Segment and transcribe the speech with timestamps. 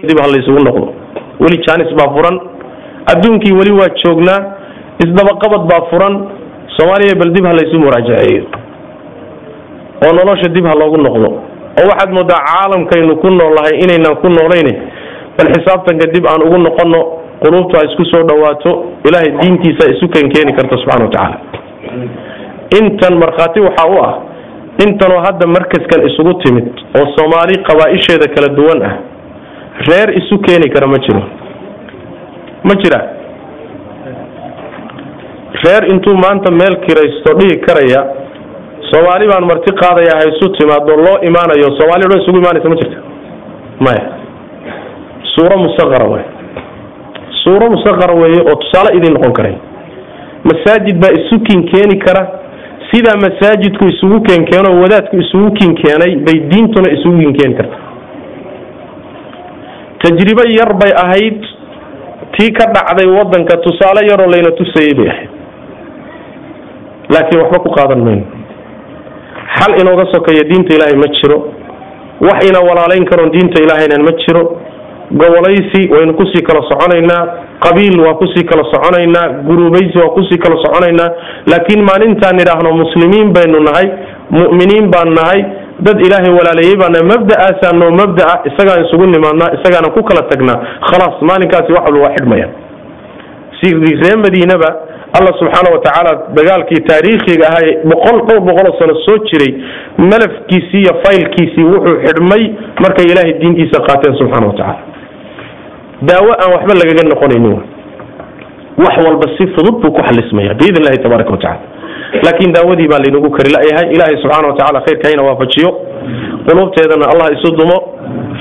[0.00, 0.86] dib ha laysugu noqdo.
[1.42, 2.36] Weli jaanis baa furan.
[3.12, 4.40] Adduunkii weli waa joognaa
[5.04, 6.14] isdabaqabad baa furan.
[6.76, 8.44] Soomaaliya bal dib ha laysu muraajaceeyo.
[10.06, 11.28] Oo nolosha dib ha loogu noqdo.
[11.80, 14.72] Oo waxaad moodaa caalamkaynu ku noolnahay inaynan ku noolayne
[15.36, 17.00] bal xisaabtanka dib aan ugu noqono
[17.44, 18.70] quluubtu ha isku soo dhawaato
[19.08, 21.36] ilaahay diintiisa isu kenkeeni karta subxana watacaala
[22.80, 24.12] intan markhaati waxaa u ah
[24.86, 26.68] intanoo hadda markaskan isugu timid
[26.98, 28.94] oo soomaali qabaa-isheeda kala duwan ah
[29.88, 31.22] reer isu keeni kara ma jiro.
[32.64, 33.00] Ma jira.
[35.64, 38.00] Reer intuu maanta meel kiraysto dhihi karaya
[38.90, 42.98] soomaali baan marti qaadaya ha isu timaado loo imaanayo soomaali dhan isugu imaanaysa ma jirta?
[43.80, 44.04] Maya.
[45.34, 46.24] Suuro musaqara wey
[47.42, 49.54] suuro musaqara weeye oo tusaale idin noqon karay.
[50.44, 52.22] Masaajid baa isu kinkeeni kara.
[52.90, 57.76] Sidaa masaajidku isugu keenkeeno wadaadku isugu kinkeenay bay diintuna isugu kinkeeni karta
[60.02, 61.40] tajribo yar bay ahayd
[62.36, 65.30] tii ka dhacday wadanka tusaale yaroo layna tusayay bay ahayd.
[67.12, 68.24] Laakiin waxba ku qaadan mayno.
[69.58, 71.38] Xal inooga sokeeya diinta ilaahay ma jiro.
[72.26, 74.44] Wax ina walaalayn karoon diinta ilaahaynan ma jiro.
[75.12, 77.22] Gobolaysi waynu ku sii kala soconaynaa.
[77.64, 79.44] Qabiil waa ku sii kala soconaynaa.
[79.48, 81.10] Gurubaysi waa ku sii kala soconaynaa.
[81.50, 83.86] Laakiin maalintaan nidhaahno muslimiin baynu nahay
[84.30, 85.40] mu'miniin baan nahay
[85.86, 90.58] dad ilaahay walaaleeyey baana mabda'aasaa mabda'a isagaan isugu nimaadnaa isagaanan ku kala tagnaa.
[90.88, 92.48] Khalaas maalinkaasi wax walba waa xidhmaya.
[93.60, 94.68] Sidii ree madiinaba
[95.18, 99.52] allah subxaana watacaala dagaalkii taariikhiga ahaa ee boqol dhowr boqoloo sano soo jiray
[100.10, 102.42] malafkiisii iyo faylkiisii wuxuu xidhmay
[102.84, 104.80] markay ilaahay diintiisa qaateen subxaana watacaala
[106.10, 107.58] daawo aan waxba lagaga noqonaynin
[108.78, 111.60] wax walba si fudud buu ku xalismaya biidn illahi tabaaraka watacala
[112.24, 115.70] laakiin daawadii baa laynagu kari la-yahay ilaahay subxaana watacaala khayrka hayna waafajiyo.
[116.46, 117.76] Quluubteedana allah isu dumo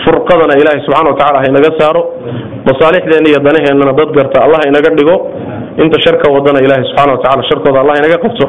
[0.03, 2.01] furqadana ilaahay subxana watacala ha inaga saaro.
[2.67, 5.15] Masaalixdeena iyo danaheennana dad garta allah inaga dhigo.
[5.83, 8.45] Inta sharka wadana ilaahay subxana watacala sharkooda allah inaga qabto.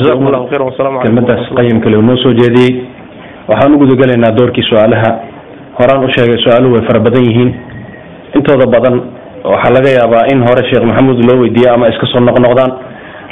[0.00, 2.72] Jazakum allahu khayra wasalaamu calaykum kelmadaas qayimka le noo soo jeediyey.
[3.50, 5.10] Waxaan u gudagelaynaa doorkii su'aalaha.
[5.78, 7.50] Horaan u sheegay su'aaluhu way fara badan yihiin.
[8.36, 8.94] Intooda badan
[9.44, 12.72] waxaa laga yaabaa in hore sheekh maxamuud loo weydiiyey ama iska soo noqnoqdaan.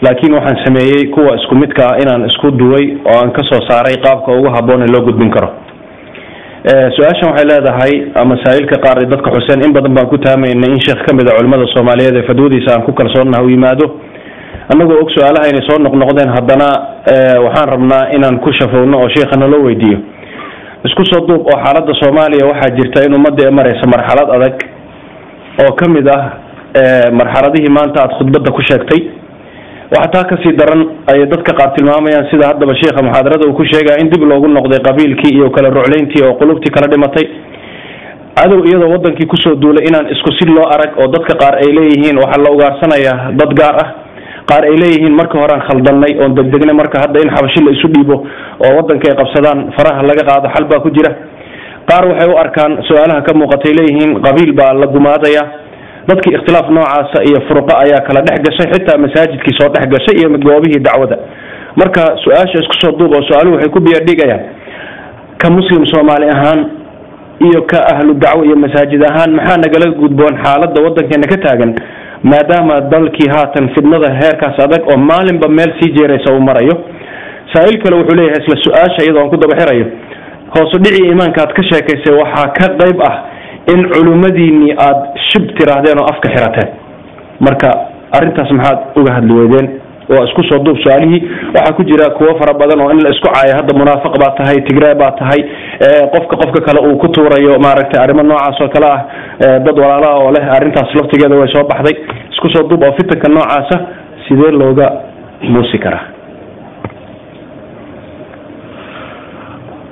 [0.05, 3.97] Laakiin waxaan sameeyey kuwa isku midka ah inaan isku duway oo aan ka soo saaray
[4.05, 5.49] qaabka ugu habboon ee loo gudbin karo.
[6.97, 7.93] Su'aashan waxay leedahay
[8.33, 11.67] masaa'ilka qaar dadka xuseen in badan baan ku taamaynay in sheekh ka mid a culimmada
[11.75, 13.87] soomaaliyeed ee fadwadiisa aan ku kalsoonaha u yimaado.
[14.73, 16.69] Annagoo og su'aalaha inay soo noqnoqdeen haddana
[17.47, 19.99] waxaan rabnaa inaan ku shafowno oo sheikha naloo weydiiyo.
[20.89, 24.57] Isku soo duub oo xaaladda soomaaliya waxaa jirta in ummadda ee maraysa marxalad adag
[25.65, 26.23] oo ka mid ah
[27.21, 29.01] marxaladihii maanta aada khudbadda ku sheegtay.
[29.95, 30.83] Waxa taa ka sii daran
[31.13, 34.81] ay dadka qaar tilmaamayaan sida haddaba sheikha muxaadarada uu ku sheegaya in dib loogu noqday
[34.89, 37.27] qabiilkii iyo kala rucleyntii oo qulubtii kala dhimatay.
[38.39, 41.71] Cadow iyadoo wadankii ku soo duulay inaan isku si loo arag oo dadka qaar ay
[41.79, 43.89] leeyihiin waxaa la ugaarsanayaa dad gaar ah.
[44.51, 48.17] Qaar ay leeyihiin marka horean khaldannay oon degdegnay marka hadda in xabashi la isu dhiibo
[48.67, 51.11] oo wadanka ay qabsadaan faraha laga qaado xal baa ku jira
[51.89, 55.43] qaar waxay u arkaan su'aalaha ka muuqatay leeyihiin qabiil baa la gumaadaya.
[56.09, 60.29] Dadkii ikhtilaaf noocaasa iyo furqo ayaa kala dhex gashay xitaa masaajidkii soo dhex gashay iyo
[60.47, 61.17] goobihii dacwada.
[61.81, 64.43] Marka su'aasha isku soo duub oo su'aaluhu waxay ku biyadhigayaan
[65.43, 66.61] ka muslim soomaali ahaan
[67.49, 71.73] iyo ka ahlu dacwo iyo masaajid ahaan maxaa nagala gudboon xaaladda wadankeena ka taagan?
[72.31, 76.75] Maadaama dalkii haatan fidnada heerkaas adag oo maalinba meel sii jeeraysa uu marayo.
[77.53, 79.87] Saa-il kale wuxuu leeyahay isla su'aasha iyadoo aan ku daba xirayo
[80.55, 83.15] hoosu dhicii iimaanka aad ka sheekaysay waxaa ka qayb ah
[83.73, 86.69] in culimmadiinii aada shib tiraahdeen oo afka xirateen.
[87.47, 87.69] Marka
[88.17, 89.67] arrintaas maxaad uga hadli weydeen
[90.13, 91.21] waa isku soo duub su'aalihii.
[91.55, 93.53] Waxaa ku jira kuwo fara badan oo in la isku caayo.
[93.59, 95.41] Hadda munaafiq baa tahay tigree baa tahay.
[96.15, 99.01] Qofka qofka kale uu ku tuurayo maaragtay arrimo noocaas oo kale ah
[99.67, 101.97] dad walaalaha oo leh arrintaas laftigeeda way soo baxday.
[102.33, 103.77] Isku soo duub oo fitanka noocaasa
[104.29, 104.89] sidee looga
[105.55, 106.05] muusi karaa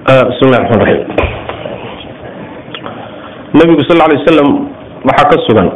[0.06, 1.03] bismillahi raxmaan raxiim
[3.59, 4.49] nabigu sal lay wasalam
[5.09, 5.69] waxaa ka sugan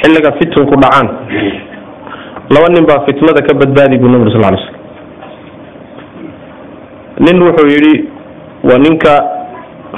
[0.00, 1.08] xilliga fitanku dhacaan.
[2.54, 4.76] Laba nin baa fitnada ka badbaadi buu nabigu sal lay slam
[7.26, 7.94] nin wuxuu yidhi
[8.68, 9.12] waa ninka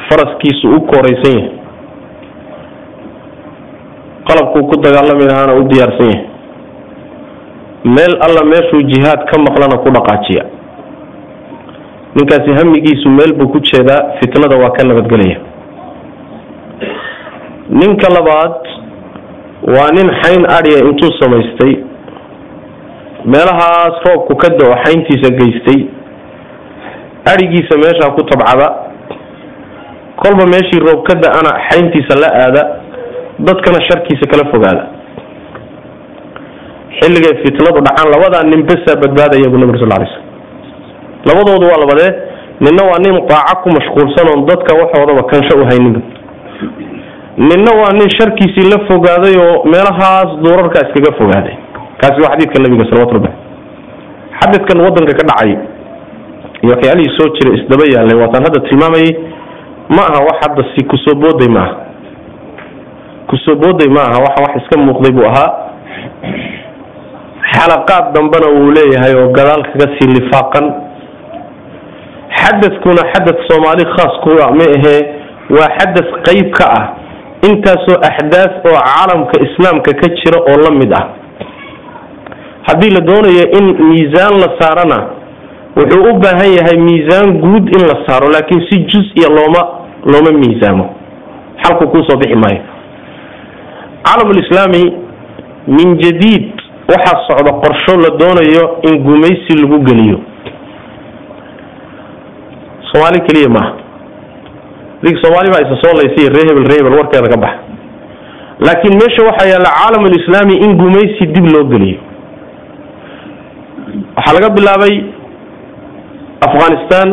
[0.08, 1.50] faraskiisu u kooraysan yahay.
[4.28, 6.26] Qalabkuu ku dagaalami lahaana u diyaarsan yahay.
[7.86, 10.44] Meel alla meeshuu jihaad ka maqlana ku dhaqaajiya
[12.16, 15.38] ninkaasi hamigiisu meel buu ku jeedaa fitnada waa ka nabadgelaya.
[17.80, 18.56] Ninka labaad
[19.74, 21.72] waa nin xayn adhiya intuu samaystay.
[23.32, 25.80] Meelahaas roobku ka da'o xayntiisa geystay.
[27.32, 28.68] Adhigiisa meeshaa ku tabcada.
[30.22, 32.62] Kolba meeshii roob ka da'ana xayntiisa la aada.
[33.46, 34.84] Dadkana sharkiisa kala fogaada.
[36.98, 40.25] Xilligay fitnadu dhacaan labadaa nin besaa badbaadaya buu nabig sal lay slm
[41.28, 42.10] labadoodu waa labadee
[42.64, 46.00] ninna waa nin daaco ku mashquulsan oon dadka waxoodaba kansho u hayninba
[47.48, 51.54] ninna waa nin sharkiisii la fogaaday oo meelahaas duurarka iskaga fogaaday.
[52.00, 53.30] Kaasi waa xadiidka nabiga salawatu rabbi
[54.40, 55.52] xadidkan wadanka ka dhacay
[56.62, 59.10] iyo waxyaalihii soo jiray isdaba yaallay waataan hadda tilmaamayay
[59.96, 61.74] ma aha wax hadda si ku soo booday ma aha.
[63.30, 65.50] Kusoo booday ma aha waxa wax iska muuqday buu ahaa.
[67.54, 70.66] Xalaqaad dambena wuu leeyahay oo gadaal kaga sii lifaaqan
[72.40, 75.02] xadadkuna xadad soomaali khaas kuwa ma ahee
[75.50, 76.86] waa xadad qeyb ka ah.
[77.48, 81.06] Intaasoo axdaas oo caalamka islaamka ka jira oo la mid ah.
[82.68, 84.98] Haddii la doonayo in miisaan la saarana
[85.76, 89.62] wuxuu u baahan yahay miisaan guud in la saaro laakiin si jus-iya looma
[90.12, 90.86] looma miisaamo.
[91.62, 92.62] Xalku kuusoo bixi maayo.
[94.04, 94.82] Caalamulislaami
[95.66, 96.50] min jadiid
[96.88, 100.18] waxaa socda qorsho la doonayo in gumaysi lagu geliyo
[102.96, 103.72] soomaali keliya maaha
[105.04, 107.60] dig soomaali baa isa soo laysay ree hebel ree hebel warkeeda ka baxa
[108.66, 111.98] laakiin meesha waxaa yaalla caalamulislaami in gumaysi dib loo geliyo.
[114.16, 114.94] Waxaa laga bilaabay
[116.46, 117.08] afghanistan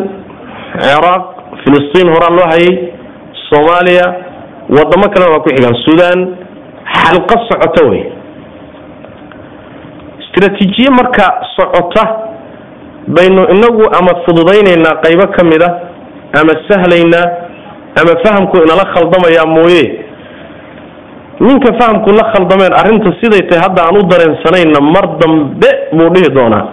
[0.83, 1.23] ciraaq
[1.63, 2.73] filistiin horaan loo hayay
[3.49, 4.07] soomaaliya
[4.77, 6.19] wadamo kalena waa ku xigaan sudan
[6.99, 8.03] xalqo socota wey
[10.23, 11.25] istraatiijiye marka
[11.55, 12.03] socota
[13.07, 15.69] baynu inagu ama fududaynaynaa qaybo ka mid a
[16.39, 17.25] ama sahlaynaa
[18.01, 19.83] ama fahamku inala khaldamayaa mooye.
[21.39, 26.29] Ninka fahamku la khaldameen arrinta siday tahay hadda aan u dareensanayna mar dambe buu dhihi
[26.37, 26.65] doonaa.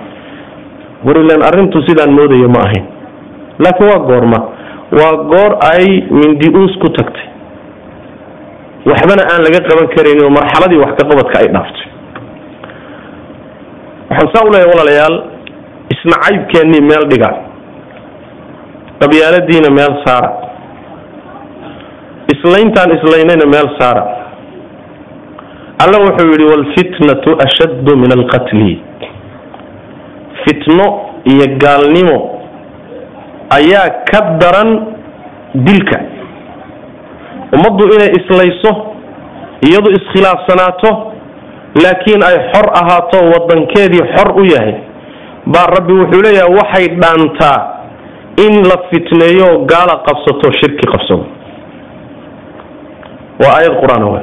[1.07, 2.85] Warilan arrintu sidaan moodayo ma ahayn.
[3.65, 4.39] Laakiin waa goorma
[4.99, 5.87] waa goor ay
[6.21, 7.27] mindi-uus ku tagtay.
[8.91, 11.87] Waxbana aan laga qaban karaynin oo marxaladii wax ka qabadka ay dhaaftay
[14.11, 15.17] waxaan saa u leeyahay walaalayaal
[15.95, 17.31] isna caybkeennii meel dhiga.
[19.01, 20.31] Qabyaaladiina meel saara.
[22.35, 24.05] Islayntaan islaynayna meel saara.
[25.85, 28.73] Alla wuxuu yidhi waalfitnatu ashaddu min alqatli.
[30.45, 30.87] Fitno
[31.33, 32.19] iyo gaalnimo
[33.59, 34.71] ayaa ka daran
[35.55, 35.99] dilka.
[37.57, 38.71] Ummaddu inay islayso
[39.69, 40.91] iyadu iskhilaafsanaato
[41.83, 44.75] laakiin ay xor ahaato wadankeedii xor u yahay
[45.47, 47.59] baa rabbi wuxuu leeyahay waxay dhaantaa
[48.47, 51.25] in la fitneeyo gaala qabsato shirki qabsado
[53.43, 54.17] waa aayad qur'aan w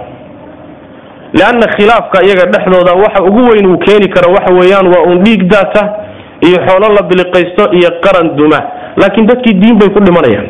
[1.39, 5.43] leanna khilaafka iyaga dhexdooda waxa ugu weyn uu keeni karo waxa weeyaan waa uun dhiig
[5.53, 5.81] daata
[6.47, 8.59] iyo xoolo la biliqaysto iyo qaran duma.
[9.01, 10.47] Laakiin dadkii diin bay ku dhimanayaan.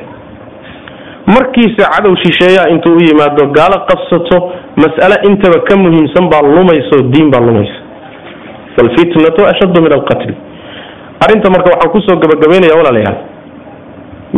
[1.36, 4.38] Markiise cadow shisheeyaa intuu u yimaado gaalo qabsato
[4.84, 7.78] mas'ale intaba ka muhiimsan baa lumaysa oo diin baa lumaysa
[8.78, 10.34] waalfitnatu ashaddu min alqatli
[11.24, 13.18] arrinta marka waxaan ku soo gabagabaynaya walaalayaal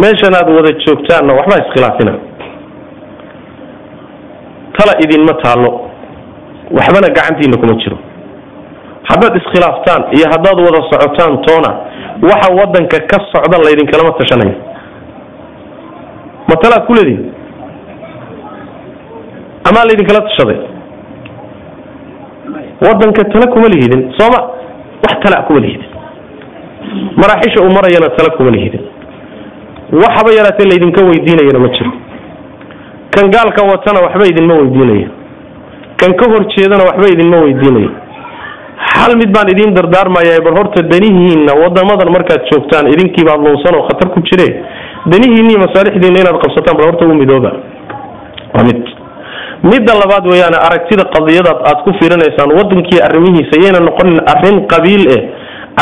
[0.01, 2.13] meeshan aad wada joogtaanna waxbaa iskhilaafina.
[4.77, 5.69] Tala idinma taallo.
[6.77, 7.97] Waxbana gacantiina kuma jiro.
[9.09, 11.71] Haddaad iskhilaaftaan iyo haddaad wada socotaan toona
[12.29, 14.55] waxa wadanka ka socda laydinkalama tashanayo
[16.49, 17.23] ma talaad ku leedihin
[19.69, 20.59] amaa laydinkala tashaday?
[22.85, 24.39] Wadanka tala kuma lihidin sooma
[25.05, 25.88] wax tala kuma lihidin
[27.21, 28.81] maraaxisha uu marayana tala kuma lihidin.
[30.01, 31.91] Waxaba yaraatee laydinka weydiinayana ma jiro.
[33.13, 35.07] Kan gaalka watana waxba idinma weydiinaya.
[35.99, 37.89] Kan ka hor jeedana waxba idinma weydiinaya.
[38.93, 43.83] Hal mid baan idiin dardaarmaya bal horta danihiinna wadamadan markaad joogtaan idinkii baad luunsan oo
[43.89, 44.47] khatar ku jire
[45.11, 47.51] danihiinna iyo masaalixdiinna inaad qabsataan bal horta u midooba.
[48.55, 48.79] Waa mid.
[49.71, 55.21] Midda labaad weeyaan aragtida qadiyadaad aad ku fiirinaysaan wadankii arrimihiisa yayna noqonin arrin qabiil eh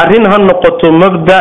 [0.01, 1.37] arrin ha noqoto mabda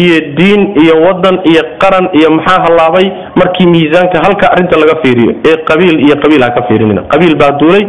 [0.00, 3.06] iyo diin iyo wadan iyo qaran iyo maxaa hallaabay
[3.40, 7.02] markii miisaanka halka arrinta laga fiiriyo ee qabiil iyo qabiil ha ka fiirinina.
[7.12, 7.84] Qabiil baa duulay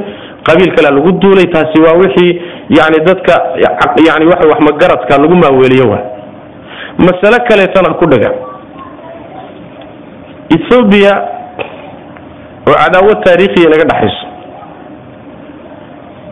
[0.48, 2.32] qabiil kalea lagu duulay taasi waa wixii
[2.78, 3.34] yani dadka
[4.08, 6.00] yani waxa wax magaradka lagu maaweeliyo wa
[7.06, 8.32] masale kaleetana ku dhaga.
[10.56, 11.14] Ethoobiya
[12.68, 14.26] oo cadaawad taariikhiya naga dhexayso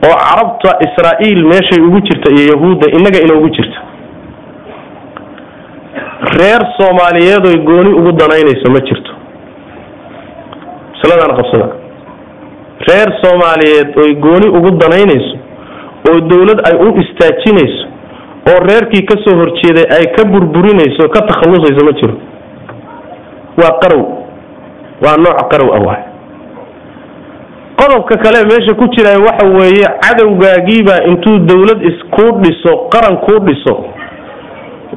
[0.07, 3.79] oo carabta israa'iil meeshay ugu jirta iyo yahuudda innaga inoogu jirta.
[6.39, 9.11] Reer soomaaliyeed oy gooni ugu danaynayso ma jirto.
[10.93, 11.67] Masaladaana qabsada
[12.89, 15.35] reer soomaaliyeed oy gooni ugu danaynayso
[16.09, 17.85] oo dawlad ay u istaajinayso
[18.51, 22.15] oo reerkii ka soo horjeeday ay ka burburinayso ka takhallusayso ma jiro.
[23.61, 24.03] Waa qarow.
[25.03, 26.03] Waa nooc qarow ah waay
[27.79, 33.75] qodobka kale meesha ku jira waxa weeye cadowgaagiibaa intuu dawlad iskuu dhiso qaran kuu dhiso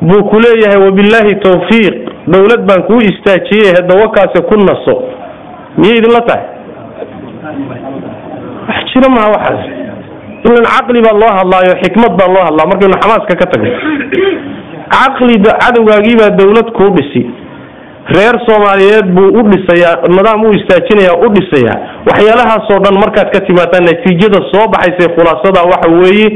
[0.03, 1.95] buu ku leeyahay wabillaahi tawfiiq.
[2.27, 4.95] Dawlad baan kuu istaajiyey hedawakaase ku naso.
[5.79, 6.45] Miyay idinla tahay?
[8.69, 9.63] Wax jira maha waxaas.
[10.47, 13.71] Ilan caqli baa loo hadlaayo xikmad baa loo hadlaa markaynu xamaaska ka tagno
[14.95, 17.23] caqliba cadowgaagiibaa dawlad kuu dhisi
[18.07, 21.77] reer soomaaliyeed buu u dhisayaa nidaam u istaajinayaa u dhisayaa
[22.09, 26.29] waxyaalahaasoo dhan markaad ka timaadaa natiijada soo baxaysay khulaasada waxa weeye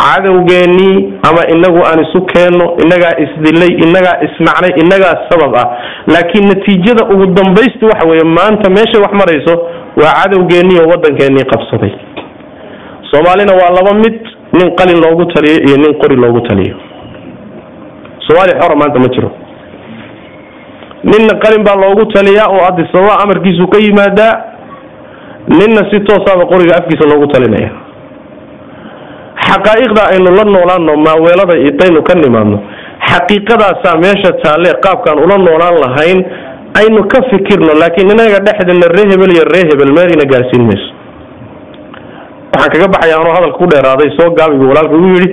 [0.00, 0.96] cadowgeenii
[1.28, 5.66] ama inagu aan isu keenno inagaa isdilay inagaa isnacnay inagaa sabab ah.
[6.12, 9.54] Laakiin natiijada ugu dambaysti waxa weeye maanta meeshay wax marayso
[10.02, 11.92] waa cadowgeenii oo waddankeenii qabsaday.
[13.10, 14.16] Soomaalina waa laba mid
[14.58, 16.76] nin qalin loogu taliyo iyo nin qori loogu taliyo.
[18.26, 19.30] Soomaaliya xora maanta ma jiro
[21.10, 24.32] ninna qalin baa loogu taliyaa oo adisababa amarkiisu ka yimaadaa
[25.58, 27.70] ninna si toosaaba qoriga afkiisa loogu talinaya.
[29.48, 32.58] Xaqaa'iqda aynu la noolaano maaweelada intaynu ka nimaadno
[33.10, 36.18] xaqiiqadaasaa meesha taalle qaabkaan ula noolaan lahayn
[36.80, 40.88] aynu ka fikirno laakiin inaga dhexdeena ree hebel iyo ree hebel meelina gaarsiin mayso.
[42.52, 45.28] Waxaan kaga baxaya anoo hadalka ku dheeraaday soo gaabigu walaalka ugu yidhi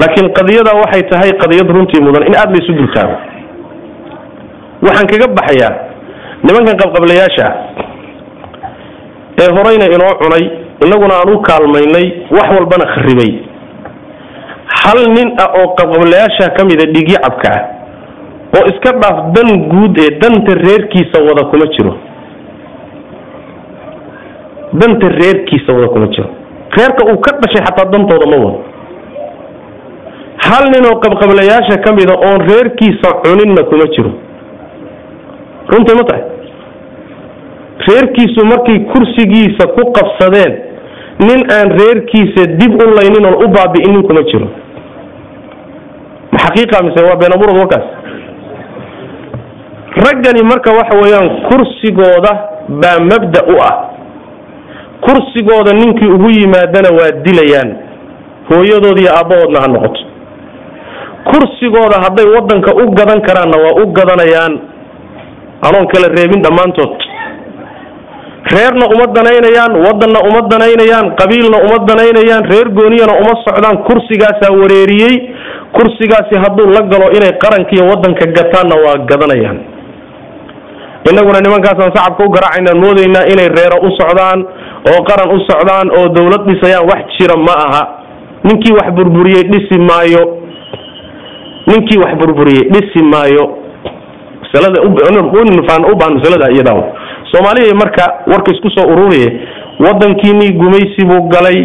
[0.00, 3.16] laakiin qadiyada waxay tahay qadiyad runtii mudan in aada laysu dultaago
[4.86, 5.72] waxaan kaga baxayaa
[6.46, 7.46] nimankan qabqablayaasha
[9.42, 10.44] ee horeyna inoo cunay
[10.84, 13.32] innaguna aan u kaalmaynay wax walbana kharibay.
[14.80, 17.62] Hal nin ah oo qabqablayaasha ka mida dhigyacabka ah
[18.58, 21.92] oo iska dhaaf dan guud ee danta reerkiisa wada kuma jiro.
[24.80, 26.28] Danta reerkiisa wada kuma jiro.
[26.76, 28.60] Reerka uu ka dhashay xataa dantooda ma wado.
[30.46, 34.12] Hal nin oo qabqablayaasha ka mida oon reerkiisa cuninna kuma jiro
[35.72, 36.24] runtii ma tahay?
[37.88, 40.52] Reerkiisu markay kursigiisa ku qabsadeen
[41.28, 44.48] nin aan reerkiisa dib u laynin oon u baabi'inin kuma jiro.
[46.42, 47.86] Xaqiiqa mise waa beenaburad warkaas?
[50.04, 52.32] Raggani marka waxa weeyaan kursigooda
[52.82, 53.74] baa mabda u ah.
[55.06, 57.70] Kursigooda ninkii ugu yimaadana waa dilayaan.
[58.48, 60.00] Hooyadood iyo aabbahoodna ha noqoto.
[61.30, 64.54] Kursigooda hadday waddanka u gadan karaanna waa u gadanayaan
[65.68, 66.92] anoon kala reebin dhammaantood
[68.54, 75.14] reerna uma danaynayaan waddanna uma danaynayaan qabiilna uma danaynayaan reer gooniyana uma socdaan kursigaasaa wareeriyey
[75.76, 79.58] kursigaasi hadduu la galo inay qarankiiyo waddanka gataanna waa gadanayaan.
[81.10, 84.40] Innaguna nimankaasaan sacabka u garaacaynaan moodaynaa inay reero u socdaan
[84.92, 87.82] oo qaran u socdaan oo dawlad dhisayaan wax jira ma aha.
[88.44, 90.22] Ninkii wax burburiyey dhisi maayo.
[91.66, 93.44] Ninkii wax burburiyey dhisi maayo
[95.92, 96.72] ubaan masalada iyada
[97.32, 99.28] soomaaliya marka warka isku soo ururiye
[99.84, 101.58] wadankiinii gumaysi buu galay.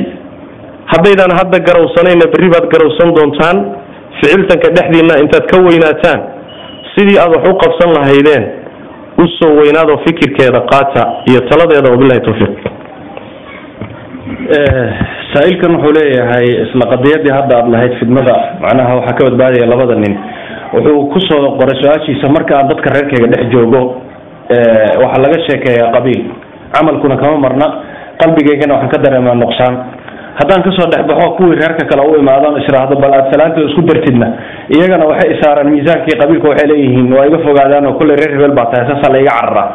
[0.91, 3.57] Haddaydan hadda garawsanayna berri baad garawsan doontaan.
[4.19, 6.19] Ficiltanka dhexdiina intaad ka weynaataan.
[6.95, 8.43] Sidii aad wax u qabsan lahaydeen
[9.21, 12.53] u soo weynaadoo fikirkeeda qaata iyo taladeeda wabilahi tawfiiq.
[15.33, 20.13] Saa-iilkan wuxuu leeyahay isla qadiyadii hadda aada lahayd fidnada macnaha waxaa ka badbaadaya labada nin
[20.73, 23.81] wuxuu ku soo qoray su'aashiisa marka aan dadka reerkayga dhex joogo
[25.03, 26.21] waxaa laga sheekeeyaa qabiil.
[26.73, 27.67] Camalkuna kama marna
[28.21, 29.75] qalbigaygana waxaan ka dareemaa nuqsaan.
[30.39, 34.27] Haddaan ka soo dhexbaxo kuwii reerka kale u imaadaan israahdo bal aad salaantooda isku dartidna
[34.75, 38.69] iyagana waxay isaaraan miisaankii qabiilka waxay leeyihiin waa iga fogaadaan oo kulley reer hebel baa
[38.71, 39.67] tahay saasaa la iga cararaa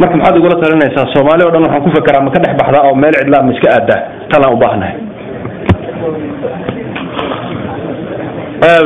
[0.00, 2.94] marka maxaad igula talinaysaa soomaali o dhan waxaan ku fekeraa ma ka dhex baxdaa oo
[3.02, 4.00] meel cidlaa ma iska aadaa?
[4.32, 4.96] Talaan u baahnahay.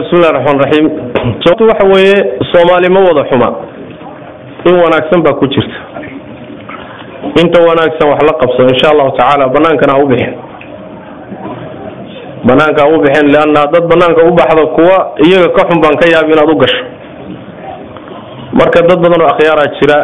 [0.02, 0.87] Bismillahi raxmaan raxiim
[1.45, 2.19] sababtu waxa weeye
[2.52, 3.49] soomaali ma wada xuma.
[4.69, 5.79] In wanaagsan baa ku jirta.
[7.43, 10.35] Inta wanaagsan wax la qabso insha allahu tacaala banaankana ha u bixin.
[12.49, 16.07] Banaanka ha u bixin leanna dad banaanka u baxda kuwa iyaga ka xun baan ka
[16.14, 16.85] yaab inaad u gasho.
[18.59, 19.97] Marka dad badan oo akhyaaraa jira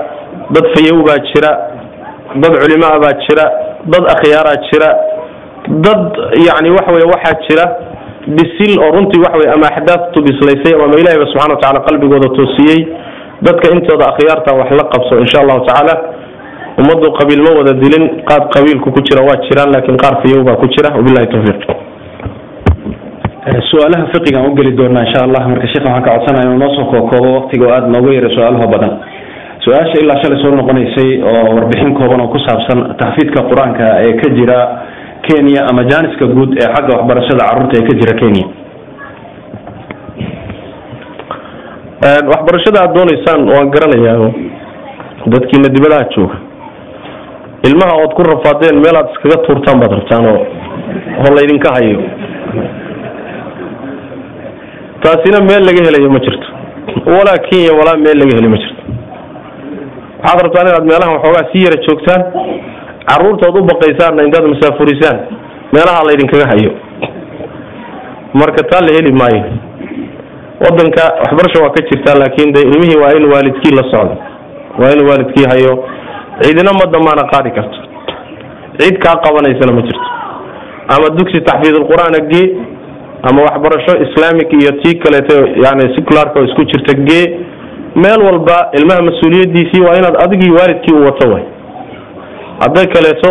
[0.55, 1.51] dad fayow baa jira
[2.43, 3.45] dad culimaa baa jira
[3.93, 4.89] dad akhyaaraa jira
[5.87, 6.03] dad
[6.47, 7.65] yani waxa weye waxaa jira
[8.39, 12.81] bisil oo runtii waxa weye ama axdaaftu bislaysay ama ilahayba subxana wa tacala qalbigooda toosiyey
[13.47, 15.95] dadka intooda akhyaarta wax la qabso insha allahu tacaala.
[16.81, 20.57] Ummaddu qabiil ma wada dilin qaar qabiilku ku jira waa jiraan laakiin qaar fayow baa
[20.63, 20.89] ku jira.
[20.99, 21.61] Wabilahi tawfiiq.
[23.71, 26.87] Su'aalaha fiqigaan u geli doonaa insha allah marka sheekh waxaan ka codsanaya inuu noo soo
[26.93, 28.93] kookoobo waktiga oo aada nooga yara su'aalaha badan.
[29.65, 34.29] Su'aasha ilaa shalay soo noqonaysay oo warbixin kooban oo ku saabsan taxfiidka qur'aanka ee ka
[34.39, 34.59] jira
[35.27, 38.45] kenya ama jaaniska guud ee xagga waxbarashada carruurta ee ka jira kenya.
[42.33, 44.31] Waxbarashada aada dooneysaan waan garanayaa.
[45.33, 46.37] Dadkiina dibadaha jooga.
[47.69, 50.39] Ilmaha ood ku rafaadeen meel aad iskaga tuurtaan baad rabtaan oo
[51.23, 52.01] oo laydinka hayo.
[55.03, 56.49] Taasina meel laga helayo ma jirto.
[57.15, 58.83] Walaa kenya walaa meel laga helayo ma jirto.
[60.23, 62.23] Waxaad rabtaan inaad meelaha waxoogaa sii yara joogtaan
[63.09, 65.19] caruurtood u baqaysaanna intaad masaafurisaan
[65.73, 66.73] meelaha laydinkaga hayo.
[68.41, 69.45] Marka taa la heli maayo.
[70.65, 74.17] Wadanka waxbarasha waa ka jirtaa laakin de ilmihii waa in waalidkii la socdo.
[74.79, 75.85] Waa in waalidkii hayo.
[76.41, 77.79] Ciidina ma damaana qaadi karto.
[78.79, 80.07] Cid kaa qabanaysana ma jirto.
[80.95, 82.47] Ama dugsi taxfiidulqur-aana gee
[83.29, 85.35] ama waxbarasho islamic iyo tii kaleeto
[85.65, 87.25] yani secularka oo isku jirta gee
[88.03, 91.43] meel walba ilmaha mas'uuliyadiisii waa inaad adigii waalidkii u wato way
[92.63, 93.31] hadday kaleeto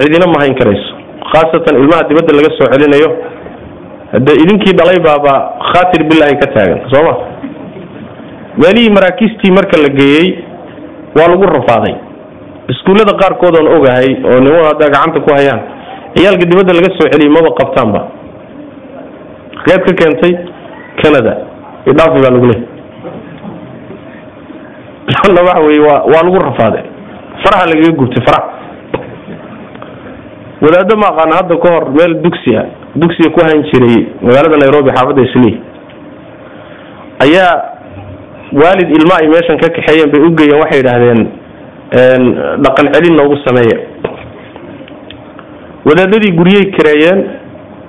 [0.00, 0.92] cidina ma hayn karayso.
[1.32, 3.10] Khaasatan ilmaha dibadda laga soo celinayo
[4.12, 5.34] hade idinkii dhalay baaba
[5.72, 7.14] khatir bilahi ka taagan soo ma?
[8.60, 10.28] Meelihii maraakiistii marka la geeyey
[11.16, 11.94] waa lagu rafaaday.
[12.68, 15.62] Iskuullada qaarkood ogahay oo niman hadda gacanta ku hayaan
[16.14, 18.00] ciyaalka dibadda laga soo celiyey maba qabtaanba.
[19.64, 20.32] Xageed ka keentay
[21.02, 21.34] canada
[21.90, 22.68] idhaafi baa lagu leeyay
[25.48, 26.93] waxa wey waa waa lagu rafaaday
[27.42, 28.48] faraha lagaga gubtay faraha.
[30.64, 32.62] Wadaado ma aqaana hadda ka hor meel dugsi a
[32.96, 35.54] dugsiga ku hayn jiray magaalada nairobi xaafadda islii.
[37.24, 37.52] Ayaa
[38.60, 41.20] waalid ilma ay meeshan ka kaxeeyeen bay ugeeyeen waxay idhaahdeen
[42.64, 43.78] dhaqan celin noogu sameeya.
[45.88, 47.20] Wadaadadii guryey kareeyeen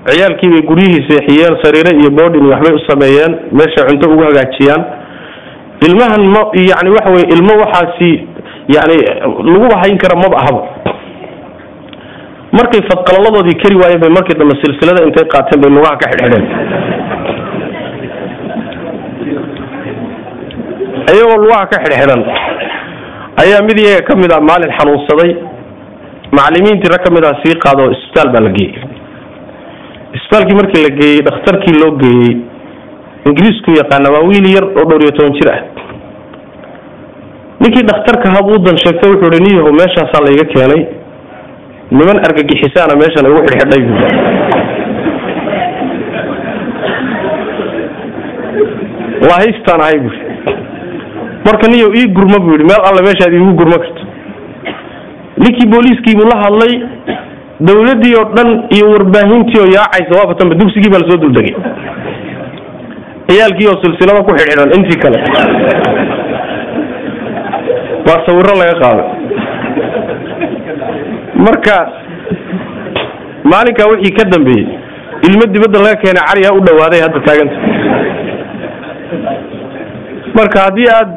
[0.09, 4.83] ciyaalkii bay guryihii seexiyeen sariire iyo boodhin waxbay u sameeyeen meeshay cunto ugu hagaajiyaan.
[5.87, 8.11] Ilmahan ma yani waxa weye ilmo waxaasi
[8.73, 8.97] yani
[9.53, 10.61] laguba hayn kara maba ahaba.
[12.57, 16.45] Markay fadqalaladoodii kari waayeen bay markii dambe silsilada intay qaateen bay lugaha ka xidhxidheen.
[21.13, 22.21] Iyagoo lugaha ka xidhxidhan
[23.43, 25.31] ayaa mid iyaga ka mid ah maalin xanuunsaday
[26.37, 28.73] macalimiintii rag ka mid ah sii qaado isbitaal baa la geeyey.
[30.17, 32.33] Isbitaalkii markii la geeyey dhakhtarkii loo geeyey
[33.29, 35.59] ingiriisku yaqaana waa wiil yar oo dhowr iyo toban jir ah
[37.65, 40.81] ninkii dhakhtarka habuu dan sheegtay wuxuu hi niyaho meeshaasaa layga keenay.
[41.91, 43.93] Niman argagixisaana meeshan igu xidhxidhay bu
[49.29, 50.17] lahaystaan ahay bui
[51.47, 54.01] marka niyo ii gurma buu yidhi meel alle meeshaad iigu gurma karto.
[55.41, 56.73] Ninkii booliiskii buu la hadlay
[57.67, 61.55] dawladdii oo dhan iyo warbaahintii oo yaacaysa waafatanba dugsigii baa la soo duldegay
[63.29, 65.17] ciyaalkii oo silsilada ku xidxidhan intii kale
[68.07, 69.07] waa sawiro laga qaaday
[71.47, 71.75] marka
[73.51, 74.67] maalinkaa wixii ka dambeeyey
[75.27, 77.57] ilmo dibadda laga keenay cariyaa u dhawaaday hadda taaganta
[80.37, 81.09] marka haddii aad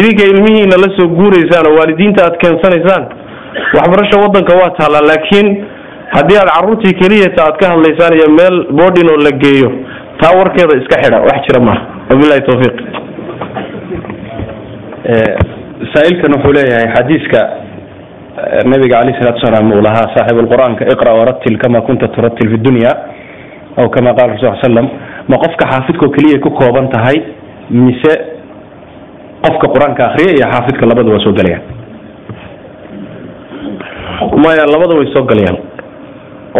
[0.00, 3.04] idinka ilmihiina la soo guuraysaan oo waalidiinta aad keensanaysaan
[3.76, 5.48] waxbarasho wadanka waa taallaa laakiin
[6.16, 9.70] haddii aad carruurtii keliyata aad ka hadlaysaan iyo meel boodhin oo la geeyo
[10.20, 12.76] taa warkeeda iska xidha wax jira maaha wabilahi tawfiiq
[15.94, 17.40] saa-ilkan wuxuu leeyahay xadiiska
[18.72, 22.92] nabiga alayh salatu salaam uu lahaa saaxib lqur-aanka iqra waratil kama kunta turatil fi dunya
[23.80, 24.86] aw kama qala rasul slam
[25.30, 27.18] ma qofka xaafidka oo keliya ku kooban tahay
[27.70, 28.14] mise
[29.46, 31.62] qofka qur'aanka akriya iyo xaafidka labada waa soo gelayaan
[34.44, 35.58] maya labada way soo gelayaan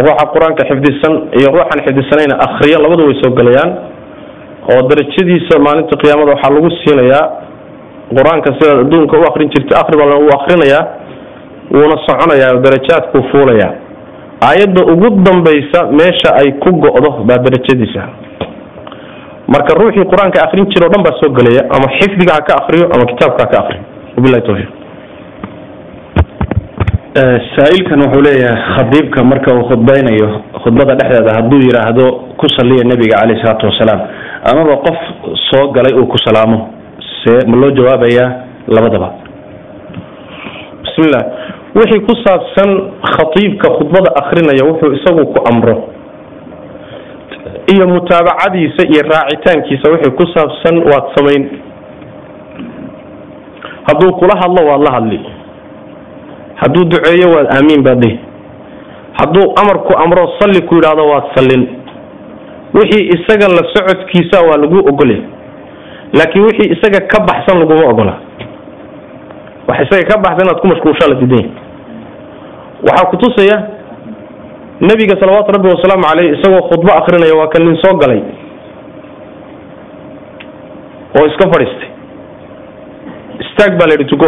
[0.05, 3.71] ruuxa qur'aanka xifdisan iyo ruuxan xifdisanayna akriya labada way soo gelayaan
[4.73, 7.25] oo darajadiisa maalinta qiyaamada waxaa lagu siinayaa
[8.17, 10.83] qur'aanka sidaad adduunka u akrin jirta akri baa lagu akrinayaa
[11.75, 13.71] wuuna soconayaa darajaadkuu fuulayaa
[14.49, 18.03] aayadda ugu dambaysa meesha ay ku go'do baa darajadiisa.
[19.53, 22.85] Marka ruuxii qur'aanka akrin jira o dhan baa soo gelaya ama xifdiga ha ka akriyo
[22.95, 23.83] ama kitaabka ha ka akriyo
[24.17, 24.71] wabilahi tawfiiq.
[27.55, 30.29] Saa-ilkan wuxuu leeyahay khadiibka marka uu khudbaynayo
[30.63, 32.05] khudbada dhexdeeda hadduu yidhaahdo
[32.39, 34.01] ku saliya nebiga caleyh isalaatu wasalaam.
[34.51, 34.97] Amaba qof
[35.49, 36.59] soo galay uu ku salaamo
[37.23, 38.29] see ma loo jawaabayaa
[38.67, 39.09] labadaba.
[40.83, 41.23] Bismillah.
[41.75, 42.69] Wixii ku saabsan
[43.13, 45.89] khatiibka khudbada akrinaya wuxuu isagu ku amro.
[47.73, 51.43] Iyo mutaabacadiisa iyo raacitaankiisa wixii ku saabsan waad samayn.
[53.87, 55.19] Hadduu kula hadlo waad la hadli.
[56.55, 58.19] Hadduu duceeyo waad aamiin baad dhihi.
[59.19, 61.67] Hadduu amarku amro salli ku yidhaahdo waad sallin.
[62.73, 65.17] Wixii isaga la socodkiisa waa lagu ogolya
[66.17, 68.13] laakiin wixii isaga ka baxsan laguma ogola.
[69.67, 71.51] Wax isaga ka baxsan inaad ku mashquulshaa la diidan yahay
[72.87, 73.57] waxaa kutusaya
[74.87, 78.21] nebiga salawaatu rabbi wasalaamu caleyh isagoo khudbo akrinaya waa kan nin soo galay.
[81.17, 81.89] Oo iska fadhiistay.
[83.43, 84.27] Istaag baa la yidhi tuko.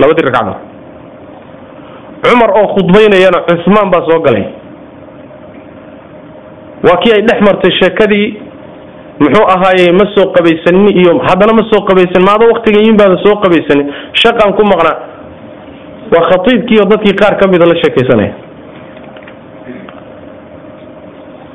[0.00, 0.54] Labadii ragcada
[2.24, 4.44] cumar oo khudbaynayana cusmaan baa soo galay.
[6.86, 8.26] Waa kii ay dhex martay sheekadii
[9.22, 13.36] muxuu ahaaye ma soo qabaysanin iyo haddana ma soo qabaysanin maada waktiga yin baada soo
[13.44, 13.86] qabaysanin
[14.22, 14.96] shaqaan ku maqnaa
[16.14, 18.32] waa khatiibkii oo dadkii qaar ka mida la sheekaysanaya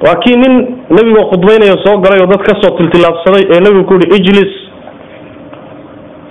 [0.06, 0.54] waa kii nin
[0.96, 4.54] nebigoo khudbaynaya soo galay oo dad ka soo tiltilaabsaday ee nebigu ku yihi ijlis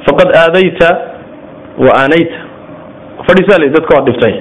[0.07, 0.89] faqad aadayta
[1.85, 2.39] wa aanayta.
[3.27, 4.35] Fadhiisaa le dadka waa dhiftay.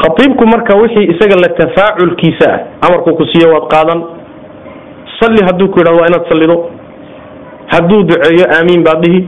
[0.00, 4.00] Khatiibku marka wixii isaga la tafaaculkiisa ah amarku ku siiyo waad qaadan
[5.20, 6.56] salli hadduu ku yidhahdo waa inaad sallido.
[7.74, 9.20] Hadduu duceeyo aamiin baad dhihi.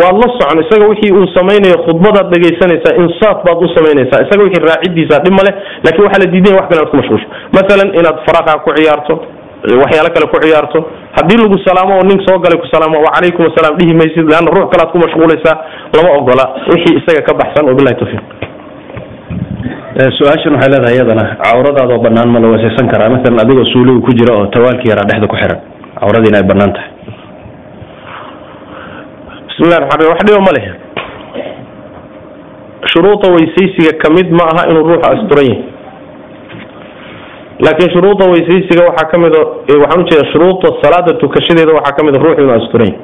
[0.00, 4.22] Waad la socon isaga wixii uu samaynayo khudbadaad dhegaysanaysaa insaaf baad u samaynaysaa.
[4.26, 5.50] Isaga wixii raacidiisa dhib male
[5.84, 9.14] laakiin waxaa la diidanya wax kale inaad ku mashquulsho masalan inaad faraqa ku ciyaarto
[9.82, 10.78] waxyaalo kale ku ciyaarto.
[11.16, 14.66] Haddii lagu salaamo oo nin soo galay ku salaamo wacalaykum asalaam dhihi maysid leanna ruux
[14.72, 15.56] kale aad ku mashquulaysaa.
[15.96, 18.22] Lama ogola wixii isaga ka baxsan wabilahi tawfiiq
[19.94, 23.10] su'aashan waxay leedahay iyadana cawradaadoo banaan ma la waseysan karaa.
[23.10, 25.60] Masalan adigoo suuliga ku jira oo tawaalkii yaraa dhexda ku xiran
[26.00, 26.90] cawradiina ay bannaan tahay.
[29.48, 30.66] Bismillahi raxmaan wax dhiba ma leh.
[32.92, 35.64] Shuruuda weysaysiga ka mid ma aha inuu ruuxu asturan yahay.
[37.64, 42.40] Laakiin shuruuda weysaysiga waxaa ka mid waxaan ujeeda shuruuda salaada tukashadeeda waxaa ka mid ruuxu
[42.42, 43.02] inuu asturan yahay.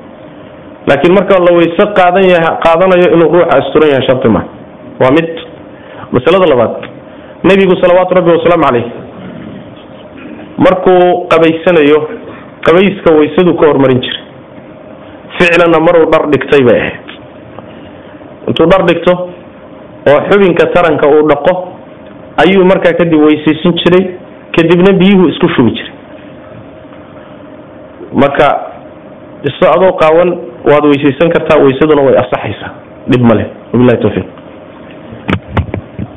[0.89, 4.41] Laakiin marka la weyse qaadan yahay qaadanayo inuu ruuxu asturan yahay sharti ma.
[5.03, 5.29] Waa mid
[6.13, 6.75] masalada labaad
[7.49, 8.87] nebigu salawaatu rabbi wasalaamu caleyh
[10.67, 11.99] markuu qabaysanayo
[12.67, 14.23] qabayska weysadu ka hormarin jiray.
[15.39, 17.07] Ficlanna maruu dhar dhigtay bay ahayd.
[18.49, 19.13] Intuu dhar dhigto
[20.11, 21.53] oo xubinka taranka uu dhaqo
[22.43, 24.05] ayuu markaa kadib weysaysan jiray
[24.57, 25.93] kadibna biyuhu isku shubi jiray.
[28.23, 28.47] Marka
[29.51, 30.31] iso adoo qaawan
[30.71, 32.73] waad weysaysan kartaa weysaduna way asaxaysaa.
[33.11, 33.47] Dhib ma leh.
[33.73, 34.27] Wabilahi tawfiiq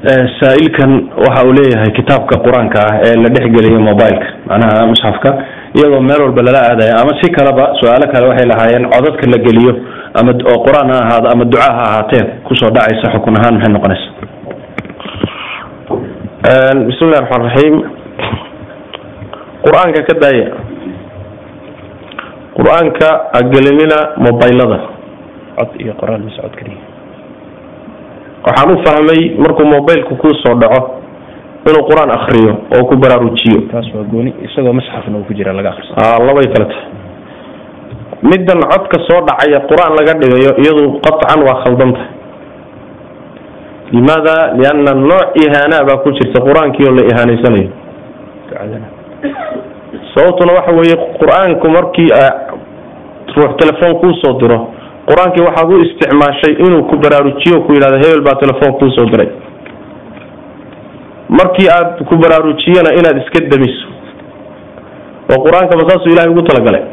[0.03, 5.29] saa-ilkan waxa uu leeyahay kitaabka qur'aanka ah ee la dhexgeliyo mobileka macnaha musxafka
[5.75, 9.73] iyadoo meel walba lala aadayo ama si kaleba su'aalo kale waxay lahaayeen codadka la geliyo
[10.19, 13.71] ama oo qur'aan ha ahaado ama duca ha ahaatee ku soo dhacaysa xukun ahaan maxay
[13.75, 14.07] noqonaysa?
[16.89, 17.75] Bismillahi raxmaan raxiim
[19.65, 20.47] qur'aanka ka daaya
[22.57, 23.07] qur'aanka
[23.39, 24.79] agelinina mobilada
[25.59, 26.87] cod iyo qoraal mise cod keliya
[28.45, 30.81] waxaan u fahmay markuu mobilku kuu soo dhaco
[31.69, 33.59] inuu qur'aan akriyo oo ku baraarujiyo.
[36.27, 36.87] Labay kale tahay.
[38.23, 42.11] Middan codka soo dhacaya qur'aan laga dhigayo iyadu qaطcan waa khaldan tahay.
[43.91, 44.35] Limaada?
[44.59, 47.69] Lianna nooc ihaana baa ku jirta qur'aankii oo la ihaanaysanayo
[50.15, 52.09] sababtuna waxa weeye qur'aanku markii
[53.35, 54.59] ruux telefoon kuu soo diro
[55.09, 59.29] qur'aankii waxaad u isticmaashay inuu ku baraarujiyo ku yidhahdo hebel baa telefoon kuu soo diray.
[61.39, 63.87] Markii aad ku baraarujiyana inaad iska damiso.
[65.33, 66.83] Oo qur'aanka ma saasuu ilahay ugu talagalay.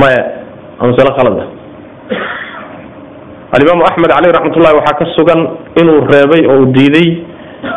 [0.00, 0.22] Maya
[0.80, 1.44] waa masale khalada.
[3.56, 5.40] Alimaamu axmed caleyh raxmatullahi waxaa ka sugan
[5.82, 7.08] inuu reebay oo uu diiday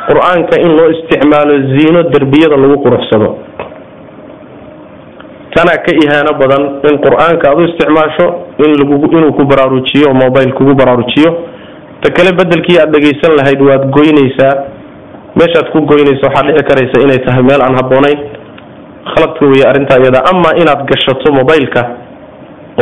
[0.10, 3.30] qur'aanka in loo isticmaalo ziino derbiyada lagu quruxsado
[5.56, 8.26] tanaa ka ihaano badan in qur'aanka aad u isticmaasho
[8.66, 11.32] inuu ku baraarujiyo mobile kugu baraarujiyo.
[12.02, 14.54] Ta kale bedelkii aad dhegaysan lahayd waad goynaysaa.
[15.40, 18.20] Meeshaad ku goynaysa waxaa dhici karaysa inay tahay meel aan habboonayn.
[19.12, 20.20] Khaladka weeye arrintaa iyada.
[20.32, 21.82] Ama inaad gashato mobileka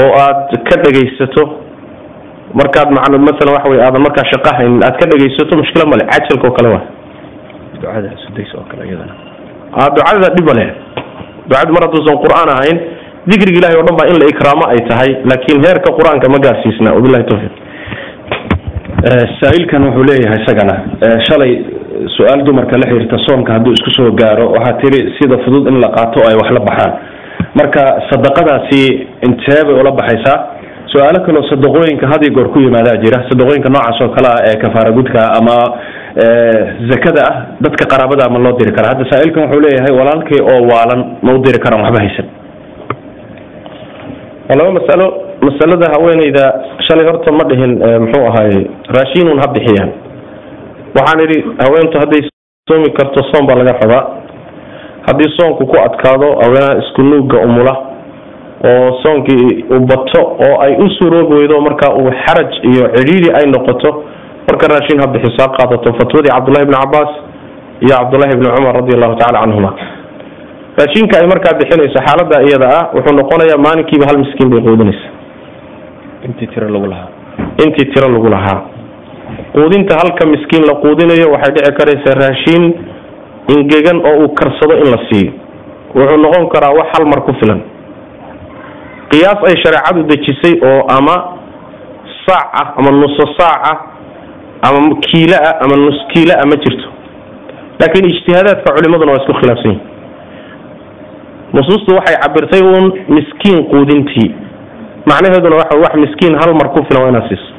[0.02, 1.44] oo aad ka dhegaysato
[2.60, 6.48] markaad maclu masalan waxa wey aadan markaa shaqo haynin aad ka dhegaysato mushkila male cajalka
[6.48, 6.84] oo kale waa
[7.82, 9.14] ducada sudays oo kale iyadana.
[9.80, 10.66] A ducada dhib male
[11.50, 12.78] ducadu mar hadduusan qur'aan ahayn
[13.32, 16.90] dikriga ilahay o dhan baa in la ikraamo ay tahay laakiin heerka qur'aanka ma gaarsiisna.
[16.98, 17.54] Wabilahi tawfiiq.
[19.42, 20.76] Saa-ilkan wuxuu leeyahay isagana
[21.28, 21.52] shalay
[22.18, 25.90] su'aal dumarka la xiriirta soomka hadduu isku soo gaaro waxaa tiri sida fudud in la
[25.98, 26.92] qaato ay wax la baxaan.
[27.60, 28.82] Marka sadaqadaasi
[29.28, 30.38] intee bay ula baxaysaa
[30.92, 33.20] su'aalo kaleo sadaqooyinka had iyo goor ku yimaadaa jira.
[33.30, 35.56] Sadaqooyinka noocaas oo kale ah ee kafaara gudka ama
[36.92, 41.02] zakada ah dadka qaraabada ma loo diri karaa hadda saa-ilkan wuxuu leeyahay walaalkay oo waalan
[41.26, 42.28] ma u diri karaan waxba haysan.
[44.60, 45.06] Laba masalo
[45.48, 46.44] masalada haweeneyda
[46.88, 47.72] shalay horta ma dhihin
[48.04, 48.52] muxuu ahaay
[48.98, 49.92] raashinun ha bixiyaan.
[50.98, 52.22] Waxaan idhi haweentu hadday
[52.70, 54.04] soomi karto soom baa laga rabaa.
[55.08, 57.74] Haddii soonku ku adkaado haweenaha isku nuugga umula
[58.70, 63.46] oo soonkii u bato oo ay u suroobi weydo markaa uu xaraj iyo cidhiidi ay
[63.56, 63.90] noqoto
[64.48, 67.12] marka raashin ha bixiso ha qaadato fatwadii cabdullahi bni cabaas
[67.86, 69.72] iyo cabdullahi bni cumar radi allahu tacala canhuma
[70.80, 75.12] raashinka ay markaa bixinayso xaalada iyada ah wuxuu noqonayaa maalinkiiba hal miskiin bay quudinaysaa
[76.28, 77.10] intii tiro lagu lahaa.
[77.66, 78.60] Intii tiro lagu lahaa.
[79.56, 82.64] Quudinta halka miskiin la quudinayo waxay dhici karaysaa raashiin
[83.56, 85.32] ingegan oo uu karsado in la siiyo.
[85.96, 87.62] Wuxuu noqon karaa wax hal mar ku filan
[89.12, 91.16] qiyaas ay shareecadu dejisay oo ama
[92.26, 93.78] saac ah ama nuso saac ah
[94.68, 96.88] ama kiilo ah ama nus kiilo ah ma jirto.
[97.80, 99.90] Laakiin ijtihaadaadka culimaduna waa isku khilaafsan yihiin
[101.54, 104.30] nusuustu waxay cabirtay uun miskiin quudintii.
[105.10, 107.50] Macnaheeduna waxa wax miskiin hal mar ku filan waa inaad siiso.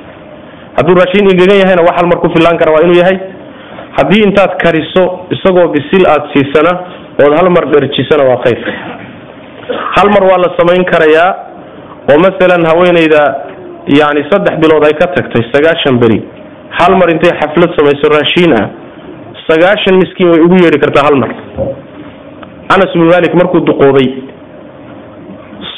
[0.77, 3.19] Hadduu raashiin ingegan yahayna wax hal mar ku filaan kara waa inuu yahay.
[3.99, 6.73] Haddii intaad kariso isagoo bisil aada siisana
[7.25, 8.61] ood hal mar dherjisana waa khayr
[9.97, 11.31] hal mar waa la samayn karayaa
[12.13, 13.23] oo masalan haweeneyda
[14.01, 16.19] yani saddex bilood ay ka tagtay sagaashan beri
[16.81, 18.67] hal mar intay xaflad samayso raashiin ah
[19.49, 21.31] sagaashan miskiin way ugu yeedhi kartaa hal mar.
[22.75, 24.09] Anas bnu malik markuu duqoobay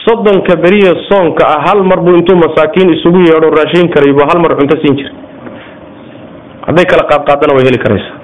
[0.04, 4.38] soddonka beriye soonka ah hal mar buu intuu masaakiin isugu yeedho raashin karay buu hal
[4.44, 5.14] mar cunto siin jiray.
[6.66, 8.16] Hadday kala qaadqaadana way heli karaysaa.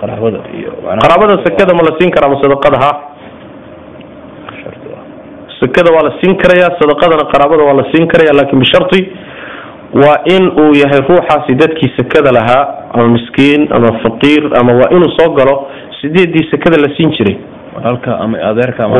[0.00, 2.90] Qaraabada iyo qaraabada sekada ma la siin karaa ma sadaqada ha
[5.62, 9.00] sekada waa la siin karayaa sadaqadana qaraabada waa la siin karaya laakin bisharti
[10.02, 15.10] waa in uu yahay ruuxaasi dadkii sekada lahaa ama miskiin ama faqiir ama waa inuu
[15.18, 15.54] soo galo
[16.00, 17.36] sideedii sekada la siin jiray.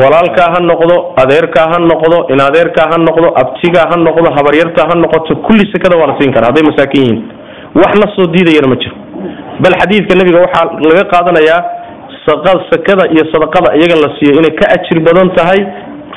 [0.03, 4.95] Walaalkaa ha noqdo adeerkaa ha noqdo in adeerkaa ha noqdo abtigaa ha noqdo habaryartaa ha
[5.03, 7.21] noqoto kulli sekada waa la siin karaa hadday masaakin yihiin.
[7.81, 8.95] Wax na soo diidayana ma jiro.
[9.63, 11.61] Bal xadiidka nebiga waxaa laga qaadanayaa
[12.71, 15.59] sakada iyo sadaqada iyaga la siiyo inay ka ajir badan tahay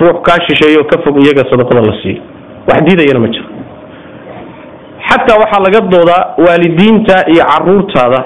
[0.00, 2.20] ruux kaa shisheeyo ka fog iyaga sadaqada la siiyo.
[2.68, 3.46] Wax diidayana ma jiro.
[5.08, 8.20] Xataa waxaa laga doodaa waalidiinta iyo caruurtaada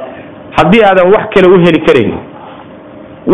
[0.59, 2.13] haddii aadan wax kale u heli karayn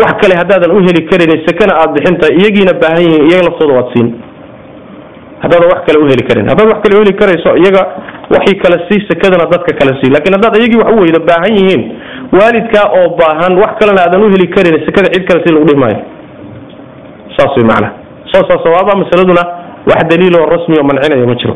[0.01, 3.89] wax kale haddaadan u heli karayn sakana aada bixintahay iyagiina baahan yihiin iyaga laftooda waad
[3.95, 4.09] siin.
[5.43, 7.83] Haddaadan wax kale u heli karayn haddaad wax kale u heli karayso iyaga
[8.35, 10.11] waxii kale sii sakadana dadka kale sii.
[10.17, 11.83] Lakin haddaad iyagii wax u weydo baahan yihiin
[12.39, 15.81] waalidkaa oo baahan wax kalena aadan u heli karayn sakada cid kale si lagu dhihi
[15.85, 16.01] maayo.
[17.37, 17.93] Saas way macnaha
[18.37, 19.43] saasaa sawaaba masaladuna
[19.91, 21.55] wax daliil oo rasmi oo mancinaya ma jiro.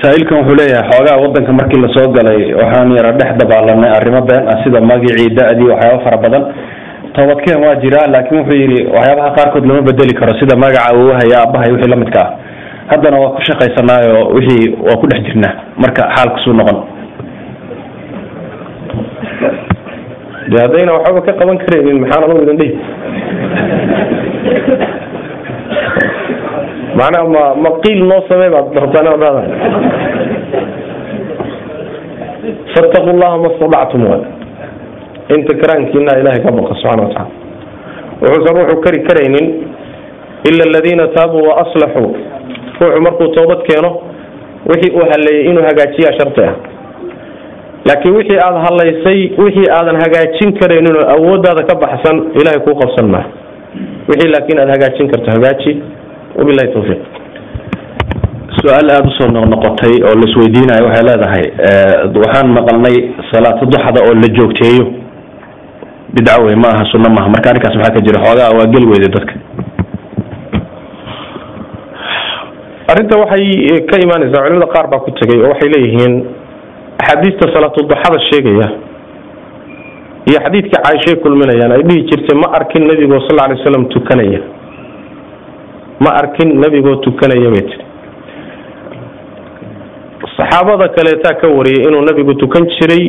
[0.00, 4.44] Saa-iilkan wuxuu leeyahay xoogaa wadanka markii la soo galay waxaan yara dhex dabaalanay arrimo been
[4.52, 6.44] ah sida magicii da-dii waxyaaba fara badan.
[7.16, 11.72] Toobadkeen waa jiraa laakiin wuxuu yidhi waxyaabaha qaarkood lama bedeli karo sida magaca awowahaya aabahay
[11.74, 12.30] wixii lamidka ah.
[12.92, 15.54] Haddana waa ku shaqaysanaayo wixii waa ku dhex jirnaa.
[15.82, 16.78] Marka xaalkusuu noqon
[20.50, 22.74] de haddayna waxbaba ka qaban karaynin maxaan anagu idin dhihi.
[26.98, 29.46] Macnaha ma ma qiil noo samey baad rabtaan inaad dhahdaa
[32.74, 34.16] fattaqu llaha ma stadactum wa
[35.36, 37.30] inta karaankiina ilahay ka baqa subxana wa tacala
[38.22, 39.46] wuxuusan ruuxu kari karaynin
[40.48, 42.10] ila aladiina taabuu wa aslaxuu.
[42.80, 43.90] Ruuxu markuu toobad keeno
[44.70, 46.54] wixii uu haleeyey inuu hagaajiyaa sharti ah
[47.86, 53.06] laakiin wixii aada halaysay wixii aadan hagaajin karaynin oo awooddaada ka baxsan ilahay kuu qabsan
[53.14, 53.30] maayo
[54.08, 55.72] wixii laakiin aada hagaajin karto hagaaji.
[56.38, 57.00] Wabilahi tawfiiq.
[58.58, 61.44] Su'aal aada u soo noqnoqotay oo laisweydiinayo waxay leedahay
[62.22, 62.96] waxaan maqalnay
[63.32, 64.84] salaatu duxada oo la joogteeyo.
[66.14, 67.28] Bidco wey ma aha sunno maaha.
[67.34, 69.34] Marka arrinkaas maxaa ka jira xoogaa waa geli weyday dadka.
[72.92, 73.46] Arrinta waxay
[73.90, 76.14] ka imaanaysaa culimada qaar baa ku tegay oo waxay leeyihiin
[77.00, 78.68] axaadiista salaatuduxada sheegaya
[80.30, 84.40] iyo xadiidka caaishay kulminayaan ay dhihi jirtay ma arkin nebigoo sal alay slam tukanaya.
[86.04, 87.84] Ma arkin nebigoo tukanaya bay tiri
[90.36, 93.04] saxaabada kaleetaa ka wariyay inuu nebigu tukan jiray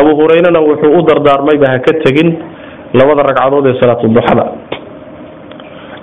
[0.00, 2.30] abu hurayrena wuxuu u dardaarmayba ha ka tegin
[2.98, 4.44] labada ragcadood ee salaatuduxada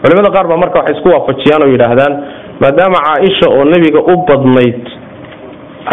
[0.03, 2.13] culimada qaar baa marka waxay isku waafajiyaan oo yidhaahdaan
[2.63, 4.79] maadaama caaisha oo nebiga u badnayd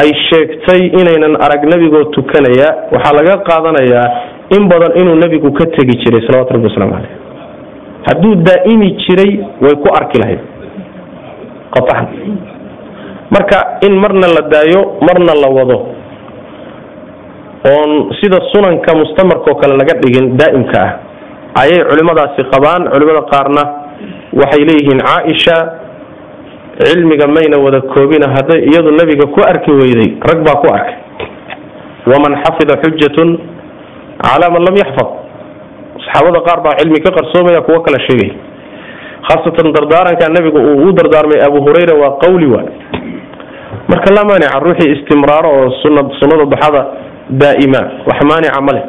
[0.02, 4.08] ay sheegtay inaynan arag nebigoo tukanaya waxaa laga qaadanayaa
[4.56, 7.14] in badan inuu nebigu ka tegi jiray salawatu rabbi waslamu caleyh
[8.08, 9.32] hadduu daa'imi jiray
[9.64, 10.40] way ku arki lahayd.
[11.74, 12.06] Qaطcan
[13.34, 15.78] marka in marna la daayo marna la wado.
[17.68, 20.92] Oon sida sunanka mustamarka oo kale laga dhigin daa'imka ah.
[21.60, 23.62] Ayay culimadaasi qabaan culimada qaarna
[24.32, 25.56] waxay leeyihiin caaisha
[26.82, 30.96] cilmiga mayna wada koobina hadday iyadu nebiga ku arki weyday rag baa ku arkay.
[32.10, 33.28] Waman xafida xujatun
[34.22, 35.08] calaa man lam yaxfad.
[36.04, 38.34] Saxaabada qaar baa cilmi ka qarsoomaya kuwo kala sheegaya
[39.28, 42.68] khaasatan dardaaranka nebigu uu u dardaarmay abu hurayra waa qawli waay
[43.90, 46.82] marka laa maanica ruuxii istimraaro oo sunnada duxada
[47.42, 48.84] daa'ima wax maanica ma leh.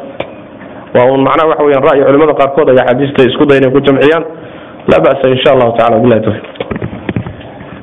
[0.94, 4.24] Waa un macnaha waxa weyaan ra'yi culimada qaarkood ay axaadiista isku day inay ku jamciyaan.
[4.90, 6.46] Laa ba'sa insha allahu tacala billahi tawfiq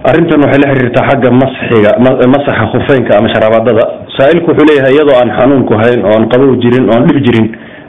[0.09, 1.91] arrintan waxay la xiriirtaa xagga masxiga
[2.35, 3.83] masaxa khufeynka ama sharaabadada
[4.17, 7.47] saa-ilku wuxuu leeyahay iyadoo aan xanuunku hayn oon qabow jirin oon dhib jirin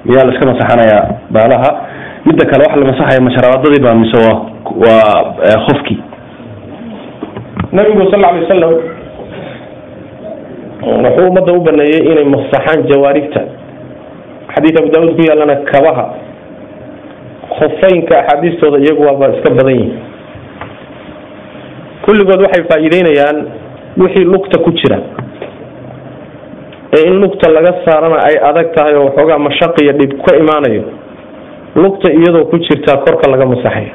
[0.09, 1.03] miyaa la iska masaxanayaa
[1.37, 1.71] baalaha?
[2.27, 4.37] Midda kale waxa la masaxaya ma sharaabadadii baa mise waa
[4.85, 5.99] waa khufkii
[7.73, 8.73] nabigu sal alay wasalam
[10.83, 13.41] wuxuu ummadda u baneeyey inay masaxaan jawaarigta
[14.55, 16.05] xadiid abu daawud ku yaalana kabaha.
[17.59, 19.93] Khufeynka axaadiistooda iyagu waaba iska badan yihiin
[22.05, 23.39] kulligood waxay faa'iideynayaan
[24.03, 24.99] wixii lugta ku jira.
[26.97, 30.83] Ee in lugta laga saarana ay adag tahay oo waxoogaa mashaq iyo dhib ka imaanayo
[31.83, 33.93] lugta iyadoo ku jirtaa korka laga masaxayo.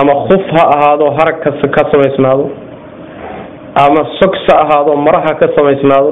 [0.00, 1.38] Ama khuf ha ahaado harag
[1.74, 2.46] ka samaysnaado.
[3.84, 6.10] Ama sogs ha ahaado maraha ka samaysnaado.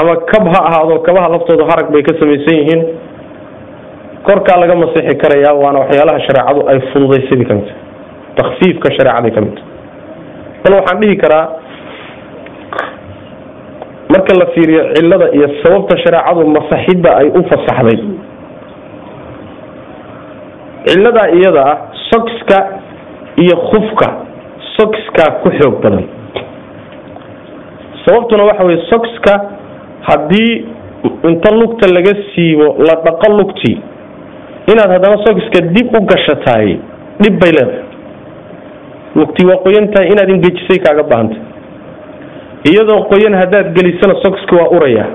[0.00, 2.82] Ama kab ha ahaado kabaha laftooda harag bay ka samaysan yihiin.
[4.26, 7.68] Korkaa laga masixi karayaa waana waxyaalaha shareecadu ay fududaysadii ka mid
[8.38, 9.56] takfiifka shareecaday ka mid
[10.64, 11.44] bal waxaan dhihi karaa
[14.14, 17.98] marka la fiiriyo cilada iyo sababta shareecadu masaxidda ay u fasaxday.
[20.86, 21.78] Ciladaa iyada ah
[22.10, 22.58] sogska
[23.42, 24.08] iyo khufka
[24.76, 26.04] sogskaa ku xoog badan.
[28.04, 29.32] Sababtuna waxa weye sogska
[30.08, 30.52] haddii
[31.30, 33.76] inta lugta laga siibo la dhaqo lugtii
[34.72, 36.68] inaad haddana sogska dib u gashataay
[37.22, 37.85] dhib bay leedahay
[39.18, 41.40] lugtii waa qoyan tahay inaad ingejisay kaaga baahantay
[42.70, 45.06] iyadoo qoyan haddaad gelisana sogski waa uraya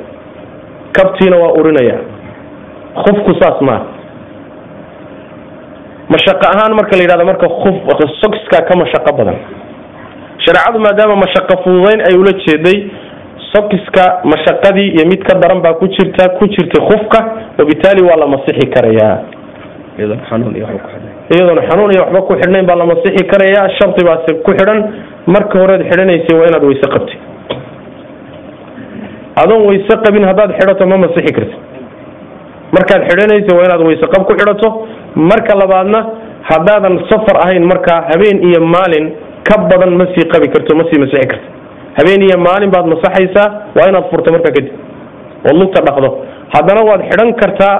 [0.97, 1.97] kabtiina waa urinaya.
[3.01, 3.85] Khufku saas maaha
[6.13, 9.37] mashaqo ahaan marka la yidhahdo marka uf sogskaa ka mashaqo badan.
[10.45, 12.77] Shareecadu maadaama mashaqo fududayn ay ula jeeday
[13.53, 17.19] sogiska mashaqadii iyo mid ka daran baa ku jirta ku jirtay khufka
[17.59, 19.17] wabitaali waa la masixi karayaa
[21.35, 24.79] iyadoona xanuun iyo waxba ku xidhnayn baa la masixi karayaa shardi baase ku xidhan.
[25.33, 27.17] Marka horead xidhanaysay waa inaad wayse qabtay
[29.43, 31.55] adoon wayse qabin haddaad xidhato ma masixi karti
[32.75, 34.67] markaad xidhanaysa waa inaad wayse qab ku xidhato.
[35.31, 35.99] Marka labaadna
[36.51, 39.05] haddaadan safar ahayn markaa habeen iyo maalin
[39.47, 41.47] ka badan ma sii qabi karto ma sii masixi karto.
[41.99, 44.73] Habeen iyo maalin baad masaxaysaa waa inaad furto markaa kadib.
[45.49, 46.09] Ood lugta dhaqdo.
[46.55, 47.75] Haddana waad xidhan kartaa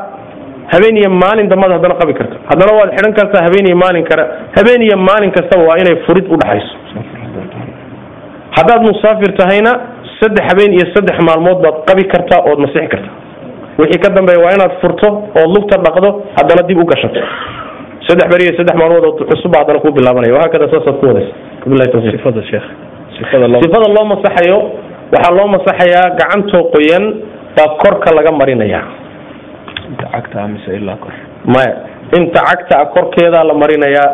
[0.74, 4.24] habeen iyo maalin dambaad haddana qabi karta haddana waad xidhan kartaa habeen iyo maalin kale
[4.58, 6.76] habeen iyo maalin kastaba waa inay furid udhaxayso
[8.58, 9.71] haddaad musaafir tahayna
[10.19, 13.15] saddex habeen iyo saddex maalmood baad qabi kartaa ood masixi kartaa.
[13.80, 15.08] Wixii ka dambeeya waa inaad furto
[15.41, 17.21] ood lugta dhaqdo haddana dib u gashato.
[18.08, 20.34] Saddex beri iyo saddex maalmood oo cusubba haddana kuu bilaabanaya.
[20.38, 21.34] Wahaakada saasaad ku wadaysa
[23.65, 24.58] sifada loo masaxayo
[25.13, 27.04] waxaa loo masaxayaa gacantoo qoyan
[27.58, 29.81] baa korka laga marinayaa inta cagta mise ilaa kor
[31.54, 31.73] maya
[32.19, 34.10] inta cagta a korkeedaa la marinayaa.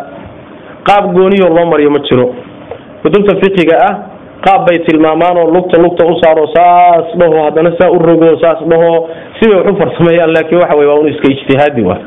[0.87, 2.27] Qaab gooniyoo loo mariyo ma jiro.
[3.03, 3.93] Kutubta fiqiga ah
[4.45, 8.59] qaab bay tilmaamaan oo lugta lugta u saaro saas dhaho haddana saa u rogo saas
[8.71, 8.91] dhaho.
[9.39, 11.97] Sibay wax u farsameeyaan laakiin waxa wey waa un iska ijtihaadi wa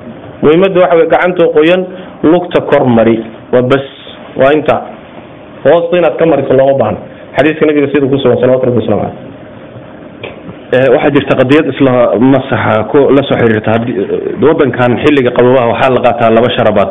[0.42, 1.83] muhimadda waxa wey gacantoo qoyan
[2.33, 3.16] lugta kor mari.
[3.52, 3.87] Waa bas
[4.40, 4.76] waa inta.
[5.64, 6.98] Hoosta inaad ka mariso looma baahno
[7.37, 9.28] xadiiska nabiga siduu kusugan salawatu rabbi waslamu caleyh
[10.94, 11.92] waxaa jirta qadiyad isla
[12.33, 12.74] masaxa
[13.16, 13.96] la soo xiriirta haddii
[14.46, 16.90] wadankan xilliga qababaha waxaa la qaataa laba sharabaad.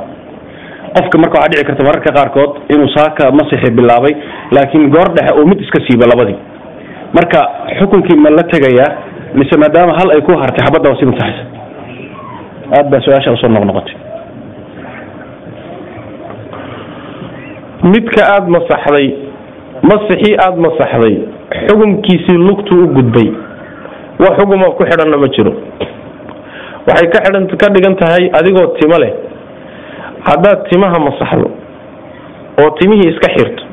[0.95, 4.13] Qofka marka waxaa dhici karta mararka qaarkood inuu saaka masixi bilaabay
[4.55, 6.37] laakiin goor dhexe uu mid iska siibo labadii.
[7.17, 7.39] Marka
[7.79, 8.89] xukunkii ma la tegayaa
[9.39, 11.43] mise maadaama hal ay ku hartay xabadda si masaxaysa.
[12.77, 13.95] Aad baa su'aasha u soo noqnoqotay
[17.93, 19.07] midka aada masaxday
[19.91, 21.15] masixii aada masaxday
[21.67, 23.29] xukumkiisii lugtuu u gudbay
[24.19, 25.53] wax xukuma ku xidhanna ma jiro.
[26.87, 27.07] Waxay
[27.61, 29.13] ka dhigan tahay adigoo timo leh.
[30.27, 31.49] Haddaad timaha masaxdo
[32.61, 33.63] oo timihii iska xirto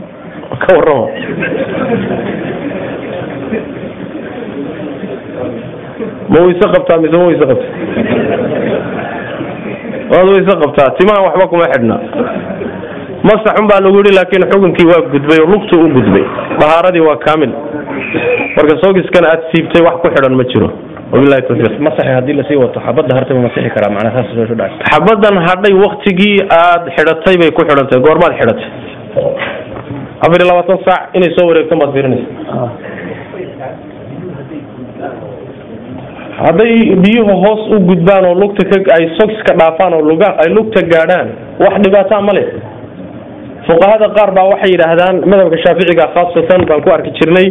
[0.63, 1.07] ka warrama
[6.29, 7.67] ma wayse qabtaa mise ma wayse qabta
[10.11, 11.97] waad wayse qabtaa timaha waxba kuma xidhna.
[13.29, 16.25] Masaxun baa lagu yihi laakiin xukunkii waa gudbay oo lugtuu u gudbay.
[16.61, 17.53] Bahaaradii waa kaamil
[18.57, 20.69] marka soogiskana aad siibtay wax ku xidhan ma jiro.
[24.93, 28.69] Xabadan hadhay waktigii aad xidhatay bay ku xidhantay goormaad xidhatay.
[30.25, 32.29] Afar iyo labaatan saac inay soo wareegto maad fiirinaysa.
[36.41, 41.29] Hadday biyuhu hoos u gudbaan oo lugta ka ay sogska dhaafaan oo ay lugta gaadhaan
[41.65, 42.47] wax dhibaataa ma leh
[43.69, 47.47] fuqahada qaar baa waxay yidhaahdaan madhabka shaaficiga khaasatan baan ku arki jirnay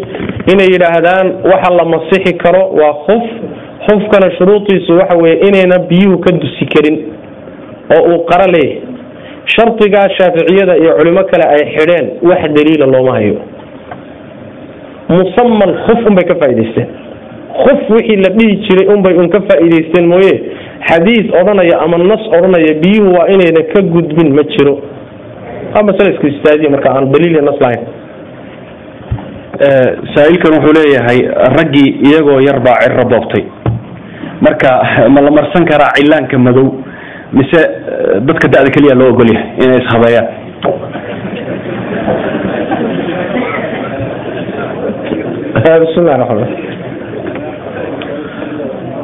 [0.53, 3.26] inay yidhaahdaan waxa la masixi karo waa khuf.
[3.88, 6.95] Xufkana shuruudiisu waxa weeye inayna biyuhu ka dusi karin
[7.95, 8.82] oo uu qaro leeyahay.
[9.55, 13.36] Shardigaa shaaficiyada iyo culimo kale ay xidheen wax daliila looma hayo.
[15.09, 16.88] Musaman khuf unbay ka faa'idaysteen
[17.61, 20.34] khuf wixii la dhihi jiray unbay un ka faa'idaysteen mooye.
[20.89, 24.76] Xadiis odhanaya ama nas odhanaya biyuhu waa inayna ka gudbin ma jiro
[25.84, 26.28] masale isku
[26.72, 27.84] marka aan daliil nas lahayn.
[30.56, 31.20] Wuxuu leeyahay
[31.58, 33.44] raggii iyagoo yar baa ciro boobtay.
[34.42, 34.70] Marka
[35.10, 36.68] ma la marsan karaa cilaanka madow
[37.34, 37.62] mise
[38.28, 40.28] dadka da-da keliya loo ogol yahay inay ishabeeyaan
[45.84, 46.52] bismillahi raxmaan.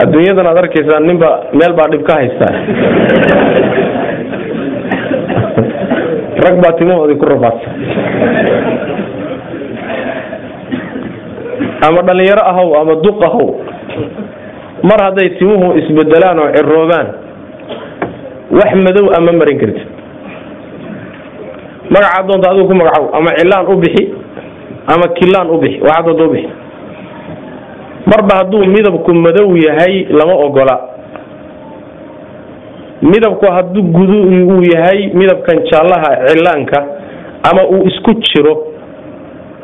[0.04, 2.54] Adduunyadan aad arkaysaa ninba meel baa dhib ka haystaa
[6.46, 7.74] rag baa timahoodii ku rabaadsan
[11.88, 13.48] ama dhalinyaro ahow ama duq ahow
[14.84, 17.08] mar hadday timuhu isbedelaan oo ciroobaan
[18.52, 19.88] wax madow ama marin kartid.
[21.92, 24.04] Magacaad doonta adigu ku magacow ama cilaan u bixi
[24.94, 26.62] ama kilaan u bixi waxaad doonta u
[28.10, 30.76] marba hadduu midabku madow yahay lama ogola
[33.02, 34.18] midabku hadduu gudu
[34.54, 36.80] uu yahay midabkan jaallaha cilaanka
[37.50, 38.54] ama uu isku jiro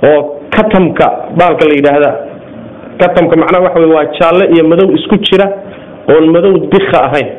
[0.09, 0.21] oo
[0.55, 1.07] katamka
[1.39, 2.11] baalka la yidhaahda
[3.01, 5.45] katamka macnaha waxa wey waa jaalle iyo madow isku jira
[6.13, 7.29] oon madow dika ahayn.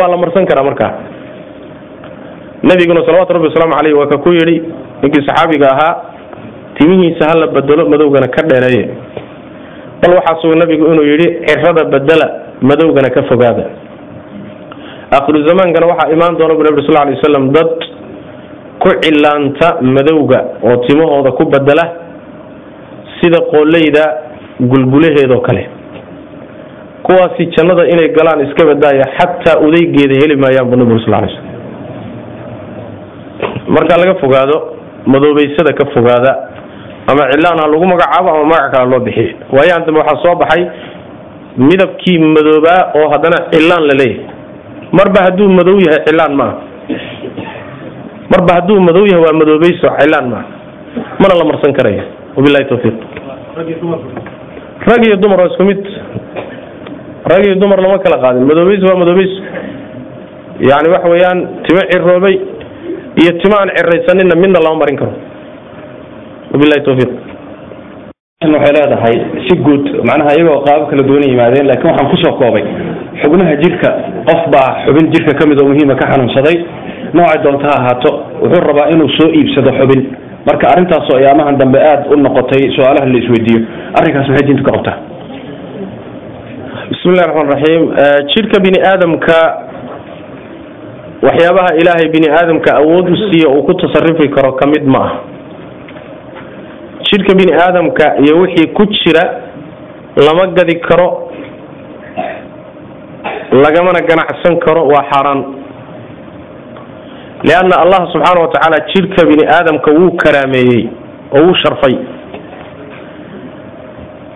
[0.00, 0.92] Waa la marsan karaa markaa.
[2.62, 4.56] Nabiguna salawatu rabbi wasalaamu caleyh waa ka ku yidhi
[5.02, 5.94] ninkii saxaabiga ahaa
[6.78, 8.88] timihiisa hala bedelo madowgana ka dheereeye
[10.02, 12.26] bal waxaa suga nabigu inuu yidhi cirada bedela
[12.62, 13.64] madowgana ka fogaada
[15.18, 17.72] akhiru zamaankana waxaa imaan doona bu nabi sal lay waslam dad
[18.82, 21.84] ku cilaanta madowga oo timahooda ku bedela
[23.20, 24.04] sida qooleyda
[24.60, 25.62] gulgulaheedoo kale.
[27.06, 31.42] Kuwaasi jannada inay galaan iska badaaya xataa udaygeeda heli maayaan bu nabigu sal slm
[33.74, 34.56] marka laga fogaado
[35.06, 36.32] madoobeysada ka fogaada
[37.10, 40.62] ama cilaan ha lagu magacaabo ama magac kale loo bixiyo waayahan dambe waxaa soo baxay
[41.68, 44.33] midabkii madoobaa oo haddana cilaan la leeyahay
[44.98, 46.54] marba hadduu madow yahay cilaan maaha
[48.32, 50.46] marba hadduu madow yahay waa madoobeyso cilaan maaha
[51.22, 52.04] mana la marsan karaya.
[52.36, 52.96] Wabilahi tawfiiq.
[54.86, 55.80] Rag iyo dumar waa isku mid.
[57.30, 58.46] Rag iyo dumar lama kala qaadin.
[58.50, 59.38] Madoobeyso waa madoobeyso
[60.70, 62.34] yani waxa weeyaan timo ciroobay
[63.22, 65.12] iyo timo aan ciraysaninna midna lama marin karo.
[66.52, 67.12] Wabilahi tawfiiq.
[68.44, 69.16] Waxay leedahay
[69.48, 72.64] si guud macnaha iyagoo qaabo kala duwan yimaadeen laakiin waxaan ku soo koobay
[73.22, 73.88] xubnaha jirka
[74.28, 76.56] qof baa xubin jirka ka mid oo muhiima ka xanuunsaday
[77.16, 78.10] noocay doonta ha ahaato
[78.42, 80.02] wuxuu rabaa inuu soo iibsado xubin.
[80.48, 83.60] Marka arrintaasoo ayaamahan dambe aada u noqotay su'aalaha la isweydiiyo.
[83.98, 84.96] Arrinkaas maxay diintu ka qabtaa?
[86.90, 87.82] Bismi llahi raxmaan raxiim
[88.32, 89.36] jidhka bini aadamka
[91.26, 95.12] waxyaabaha ilaahay bini aadamka awood u siiya uu ku tasarufi karo ka mid ma ah
[97.08, 99.24] jidhka bini aadamka iyo wixii ku jira
[100.26, 101.23] lama gadi karo
[103.62, 105.40] lagamana ganacsan karo waa xaaraan
[107.48, 110.82] lianna allah subxaana wa tacaala jidhka bini aadamka wuu karaameeyey
[111.36, 111.94] oo wuu sharfay.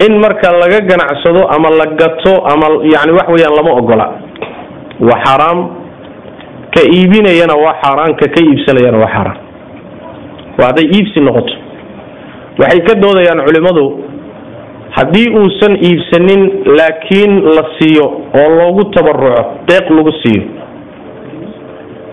[0.07, 4.07] In marka laga ganacsado ama la gato ama yani wax weeyaan lama ogola.
[5.01, 5.59] Waa xaaraam
[6.75, 9.39] ka iibinayana waa xaaraan ka ka iibsanayana waa xaaraan
[10.59, 11.55] waa hadday iibsi noqoto.
[12.61, 13.85] Waxay ka doodayaan culimmadu
[14.97, 16.43] haddii uusan iibsanin
[16.79, 18.07] laakiin la siiyo
[18.41, 20.43] oo loogu tabaruco deeq lagu siiyo.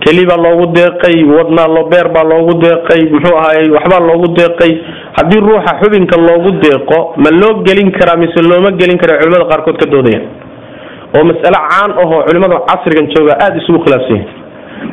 [0.04, 4.72] Keli baa loogu deeqay wadnaa lo beer baa loogu deeqay muxuu ahaayey waxbaa loogu deeqay.
[5.18, 9.78] Haddii ruuxa xubinka loogu deeqo ma loo gelin karaa mise looma gelin kara culimada qaarkood
[9.82, 10.26] ka doodayaan?
[11.18, 14.30] Oo mas'ale caan ahoo culimada casrigan jooga aada isugu khilaafsan yahay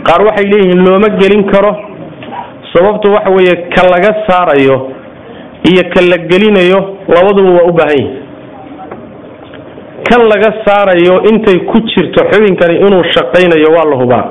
[0.09, 1.73] qaar waxay leeyihiin looma gelin karo.
[2.73, 4.77] Sababtu waxa weeye ka laga saarayo
[5.71, 6.79] iyo ka la gelinayo
[7.15, 8.21] labaduba waa u baahan yihiin
[10.09, 14.25] kan laga saarayo intay ku jirto xubinkani inuu shaqaynayo waa la hubaa.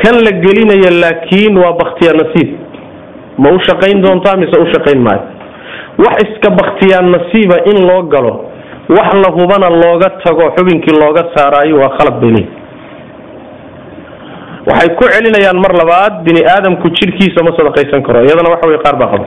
[0.00, 2.48] Kan la gelinayo laakiin waa baktiyaa nasiib.
[3.38, 5.22] Ma u shaqayn doontaa mise u shaqayn maayo?
[6.04, 8.32] Wax iska baktiyaa nasiiba in loo galo
[8.88, 12.50] wax la hubana looga tago xubinkii looga saaraayo waa khalad bay leeyihiin
[14.68, 18.96] waxay ku celinayaan mar labaad bini aadamku jidhkiisa ma sadaqaysan karo iyadana waxa wey qaar
[19.02, 19.26] baa qaba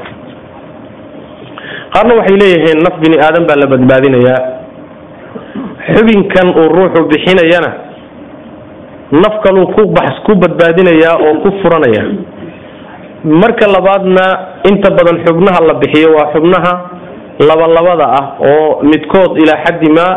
[1.94, 4.40] qaarna waxay leeyihiin naf bini aadam baa la badbaadinayaa
[5.94, 7.72] xubinkan uu ruuxu bixinayana
[9.24, 12.04] naf kaluu ku bax ku badbaadinayaa oo ku furanaya.
[13.42, 14.26] Marka labaadna
[14.70, 16.74] inta badan xubnaha la bixiyo waa xubnaha
[17.50, 20.14] labalabada ah oo midkood ilaa xaddi maa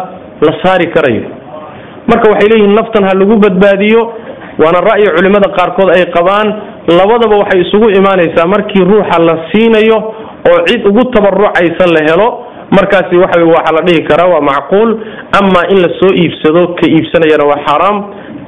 [0.46, 1.24] la saari karayo.
[2.10, 4.00] Marka waxay leeyihiin naftan ha lagu badbaadiyo
[4.62, 6.48] waana ra'yi culimmada qaarkood ay qabaan.
[6.98, 9.98] Labadaba waxay isugu imaanaysaa markii ruuxa la siinayo
[10.50, 12.28] oo cid ugu tabarucaysa la helo
[12.76, 14.90] markaasi waxa waxaa la dhihi karaa waa macquul
[15.40, 17.96] amaa in la soo iibsado ka iibsanayana waa xaaraam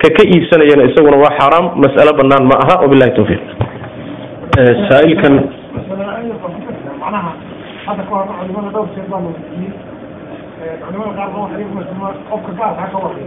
[0.03, 3.42] ka ka iibsanayana isaguna waa xaaraam mas'alo bannaan ma aha wabillahi tawfiiq.
[4.88, 5.34] Saa-ilkan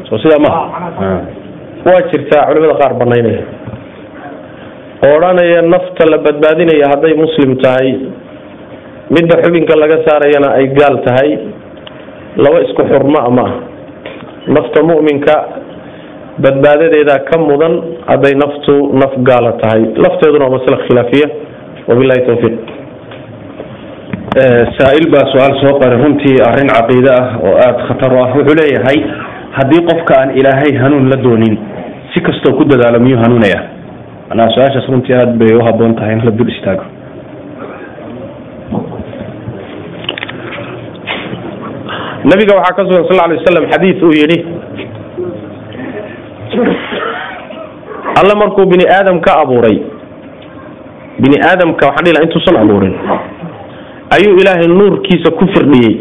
[0.09, 0.49] soo sidaa ma
[1.87, 3.41] waa jirtaa culimada qaar banaynaya
[5.07, 7.89] oo odhanaya nafta la badbaadinaya hadday muslim tahay
[9.15, 11.29] midda xubinka laga saarayana ay gaal tahay
[12.45, 13.53] laba isku xurmaa ma ah
[14.55, 15.35] nafta mu'minka
[16.45, 17.73] badbaadadeeda ka mudan
[18.09, 19.81] hadday naftu naf gaala tahay.
[20.05, 21.27] Lafteeduna waa masale khilaafiya.
[21.87, 22.55] Wabillahi tawfiiq.
[24.77, 28.55] Saa-il baa su'aal soo qaray runtii arrin caqiide ah oo aada khatar u ah wuxuu
[28.59, 28.99] leeyahay
[29.57, 31.55] haddii qofka aan ilaahay hanuun la doonin
[32.13, 33.59] si kastoo ku dadaalo miyuu hanuunaya
[34.29, 36.83] manaa su'aashaas runtii aada bay u haboon tahay in la dul istaago
[42.29, 44.37] nabiga waxaa ka sugan sal lay waslam xadiid uu yidhi
[48.19, 49.77] alle markuu bini aadam ka abuuray
[51.19, 52.95] bini aadamka waxaan dhihi intuusan abuurin
[54.15, 55.95] ayuu ilaahay nuurkiisa ku firdhiyey.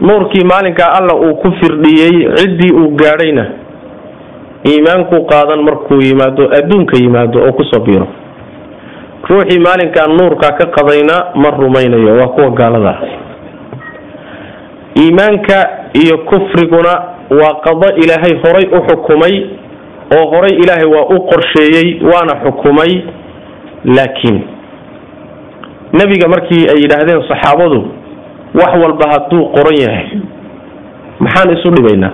[0.00, 3.44] Nuurkii maalinkaa alla uu ku firdhiyey ciddii uu gaadhayna
[4.70, 8.06] iimaankuu qaadan markuu yimaado adduunka yimaado oo ku soo biiro.
[9.28, 13.23] Ruuxii maalinkaa nuurkaa ka qadayna ma rumaynayo waa kuwa gaalada ah
[15.02, 15.56] iimaanka
[16.02, 16.92] iyo kufriguna
[17.40, 19.34] waa qado ilaahay horay u xukumay
[20.16, 22.92] oo horay ilaahay waa u qorsheeyey waana xukumay.
[23.96, 24.40] Laakiin
[25.92, 27.80] nebiga markii ay yidhaahdeen saxaabadu
[28.60, 30.06] wax walba hadduu qoran yahay.
[31.20, 32.12] Maxaan isu dhibaynaa?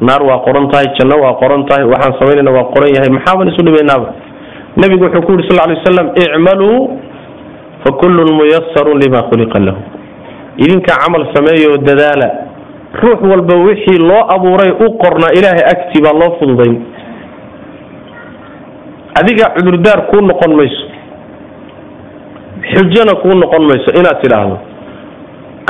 [0.00, 3.10] Naar waa qoran tahay janno waa qoran tahay waxaan samaynayna waa qoran yahay.
[3.16, 4.08] Maxaaban isu dhibaynaaba?
[4.76, 6.98] Nebigu wuxuu ku yidhi sal lay waslam icmaluu
[7.84, 9.78] fa kullun muyasarun lima khuliqa lahu
[10.58, 12.28] idinka camal sameeyoo dadaala.
[13.02, 16.76] Ruux walba wixii loo abuuray u qornaa ilaahay agtii baa loo fududayn
[19.20, 20.84] adiga cudurdaar kuu noqon mayso.
[22.72, 24.58] Xujana kuu noqon mayso inaad tidhaahdo.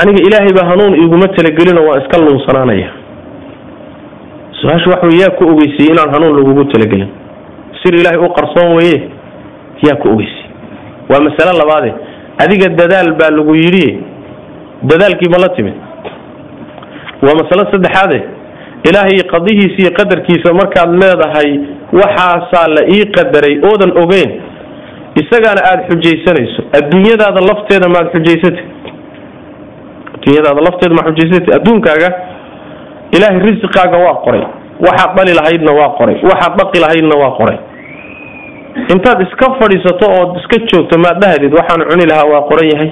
[0.01, 2.89] Aniga ilaahay baa hanuun iguma talagelinoo waan iska luunsanaanaya.
[4.61, 7.09] Su'aasha waxa wey yaa ku ogeysiyey inaan hanuun lagugu talagelin.
[7.83, 8.97] Sir ilaahay u qarsoon weye
[9.87, 10.49] yaa ku ogeysiyey
[11.11, 11.91] waa masale labaade.
[12.45, 13.99] Adiga dadaal baa lagu yidhi
[14.83, 15.75] dadaalkii ma la timid
[17.25, 18.19] waa masale saddexaade
[18.89, 21.51] ilaahay qadihiisa iyo qadarkiisa markaad leedahay
[22.01, 24.31] waxaasaa la ii qadaray oodan ogeyn.
[25.21, 26.63] Isagaana aada xujaysanayso.
[26.79, 28.65] Adduunyadaada lafteeda maad xujaysatay
[30.15, 32.09] adduunyadaada lafteeda maad xujaysatay adduunkaaga
[33.17, 34.43] ilaahay risiqaaga waa qoray.
[34.87, 36.17] Waxaad dhali lahaydna waa qoray.
[36.31, 37.59] Waxaad dhaqi lahaydna waa qoray.
[38.95, 42.91] Intaad iska fadhiisato ood iska joogto maad dhahdid waxaan cuni lahaa waa qoran yahay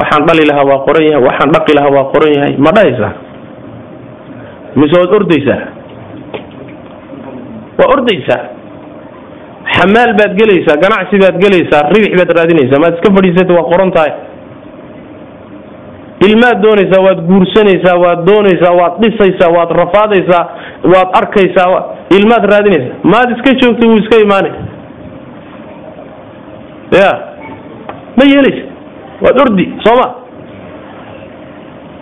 [0.00, 1.22] waxaan dhali lahaa waa qoran yahay.
[1.28, 2.52] Waxaan dhaqi lahaa waa qoran yahay.
[2.64, 3.12] Ma dhahaysaa?
[4.80, 5.60] Mise waad ordaysaa?
[7.78, 8.42] Waa ordaysaa?
[9.76, 14.12] Xamaal baad gelaysaa ganacsi baad gelaysaa ribix baad raadinaysaa maad iska fadhiisata waa qoran tahay.
[16.28, 20.44] Ilmaad doonaysaa waad guursanaysaa waad doonaysaa waad dhisaysaa waad rafaadaysaa
[20.92, 21.80] waad arkaysaa
[22.18, 22.96] ilmaad raadinaysaa.
[23.12, 24.52] Maad iska joogta wuu iska imaanay.
[27.00, 27.10] Ya
[28.18, 28.65] ma yeelaysa
[29.24, 30.06] waad ordi sooma.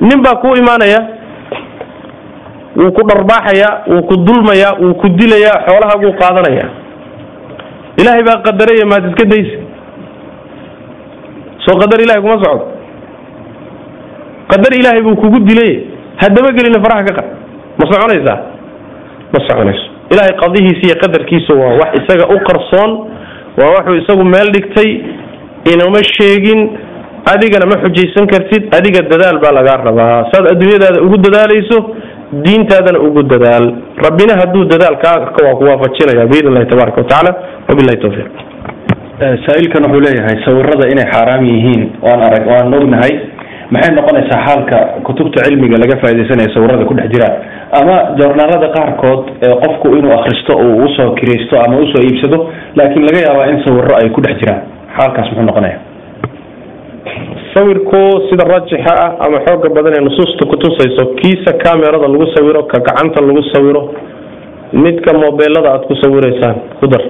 [0.01, 1.01] Nin baa kuu imaanaya
[2.77, 6.67] wuu ku dharbaaxayaa wuu ku dulmayaa wuu ku dilayaa xoolahaaguu qaadanaya.
[8.01, 9.59] Ilaahay baa qadaraya maad iska daysa
[11.65, 12.65] soo qadar ilahay kuma socdo
[14.53, 15.73] qadar ilaahay buu kugu dilay
[16.23, 17.29] haddaba gelina faraha ka qad
[17.79, 18.39] ma soconaysaa?
[19.33, 19.87] Ma soconayso.
[20.13, 22.91] Ilaahay qadihiisa iyo qadarkiisa waa wax isaga u qarsoon
[23.61, 24.91] waa waxuu isagu meel dhigtay
[25.73, 26.61] inama sheegin
[27.33, 30.19] adigana ma xujaysan kartid adiga dadaal baa lagaa rabaa.
[30.33, 31.79] Saad adduunyadaada ugu dadaalayso
[32.47, 33.67] diintaadana ugu dadaal.
[34.07, 35.17] Rabbina hadduu dadaal kaa
[35.47, 37.31] waa ku waafajinaya biidn illahi tabaaraka watacaala
[37.69, 38.29] wabillahi tawfiiq.
[39.47, 43.13] Saa-ilkan wuxuu leeyahay sawirada inay xaaraam yihiin waan arag waan ognahay
[43.75, 47.35] maxay noqonaysaa xaalka kutubta cilmiga laga faaidaysanaya sawirada ku dhex jiraan
[47.81, 52.39] ama joornaalada qaarkood ee qofku inuu akristo uu u soo kiraysto ama u soo iibsado
[52.79, 54.61] laakiin laga yaabaa in sawiro ay ku dhex jiraan.
[54.99, 55.79] Xaalkaas muxuu noqonaya
[57.55, 58.01] sawirku
[58.31, 63.21] sida raajixa ah ama xooga badan ee nusuusta kutusayso kiisa kamerada lagu sawiro ka gacanta
[63.29, 63.83] lagu sawiro
[64.85, 67.03] midka mobeelada aada ku sawiraysaan ku dar.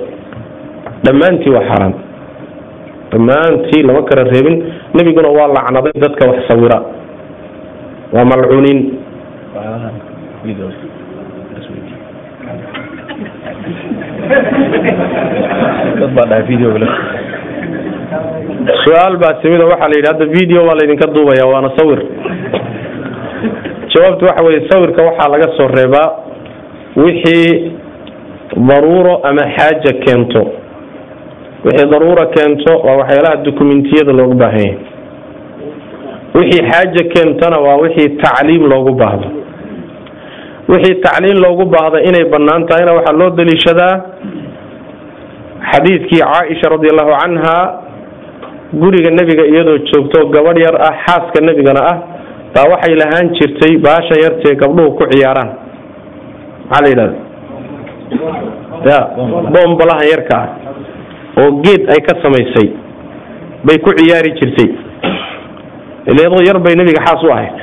[1.07, 1.95] Dhammaantii waa xaaraan
[3.12, 4.57] dhammaantii lama kala reebin.
[4.97, 6.78] Nebiguna waa lacnaday dadka wax sawira.
[8.14, 8.80] Waa malcuuniin
[18.85, 22.01] su'aal baa timida waxaa la yidhi hadda video baa laydinka duubaya waana sawir.
[23.93, 26.09] Jawaabtu waxa weeye sawirka waxaa laga soo reebaa
[26.97, 27.73] wixii
[28.69, 30.43] daruuro ama xaaja keento.
[31.65, 34.77] Wixii daruura keento waa waxyaalaha dukumentiyada loogu baahan yahay.
[36.35, 39.29] Wixii xaaja keentana waa wixii tacliim loogu baahdo.
[40.69, 43.95] Wixii tacliim loogu baahda inay bannaan tahayna waxaa loo daliishadaa
[45.73, 47.57] xadiidkii caaisha radi allahu canha
[48.73, 51.97] guriga nebiga iyadoo joogto gabadh yar ah xaaska nebigana ah
[52.55, 55.51] baa waxay lahaan jirtay baasha yartee gabdhuhu ku ciyaaraan.
[56.71, 57.17] Maxaa la yidhahda
[58.91, 58.99] ya
[59.55, 60.49] boombalaha yarka ah
[61.43, 62.69] oo geed ay ka samaysay
[63.65, 64.71] bay ku ciyaari jirtay.
[66.11, 67.55] Ileedo yar bay nebiga xaas u ahayd.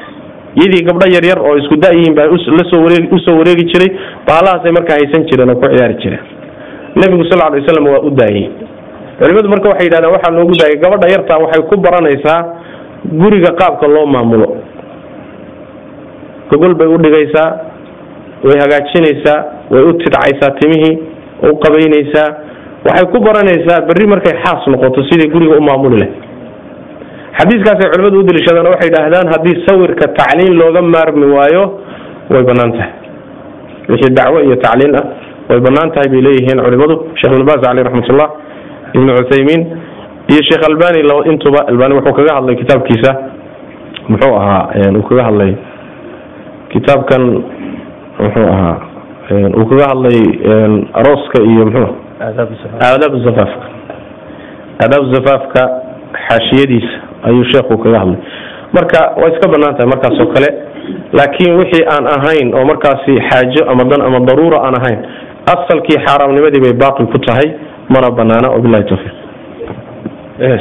[0.60, 2.38] Iyadii gabdho yar yar oo isku da-yihiin baa u
[3.26, 3.91] soo wareegi jiray.
[4.28, 6.24] Baalahaasay markaa haysan jireen oo ku ciyaari jireen.
[6.95, 8.47] Nebigu sal alay waslam waa u daayey
[9.22, 12.39] culimadu marka waxay yidhahdeen waxaa loogu daayay gabadha yartaa waxay ku baranaysaa
[13.22, 14.47] guriga qaabka loo maamulo.
[16.51, 17.49] Gogol bay u dhigaysaa
[18.47, 19.38] way hagaajinaysaa
[19.74, 20.95] way u tidcaysaa timihii
[21.49, 22.30] u qabaynaysaa.
[22.88, 26.09] Waxay ku baranaysaa berri markay xaas noqoto sidai guriga u maamuli leh.
[27.39, 31.63] Xadiiskaasay culimadu u daliishadaan waxay idhaahdaan haddii sawirka tacliin looga maarmi waayo
[32.34, 32.91] way bannaan tahay.
[33.91, 35.05] Wixii dacwo iyo tacliin ah
[35.49, 36.95] way bannaan tahay bay leeyihiin culimadu.
[37.19, 38.30] Sheekh ibnbaas caleyh raxmatullah
[38.93, 39.61] ibnu cuthaymiin
[40.31, 40.99] iyo sheekh albani
[41.31, 43.11] intuba albani wuxuu kaga hadlay kitaabkiisa.
[44.09, 44.63] Muxuu ahaa
[44.97, 45.53] uu kaga hadlay
[46.73, 47.21] kitaabkan
[48.19, 48.75] muxuu ahaa
[49.57, 50.19] uu kaga hadlay
[50.99, 51.89] arooska iyo mxuu
[52.21, 53.65] aadaab zafaafka.
[54.83, 55.61] Aadaab zafaafka.
[56.27, 58.19] Xaashiyadiisa ayuu sheekhu kaga hadlay.
[58.73, 60.49] Marka way iska bannaan tahay markaas oo kale
[61.17, 64.99] laakiin wixii aan ahayn oo markaasi xaajo ama dan ama daruura aan ahayn
[65.53, 67.47] asalkii xaaraamnimadii bay baaqi ku tahay
[67.93, 69.15] mana banaana wabilahi tawfiiq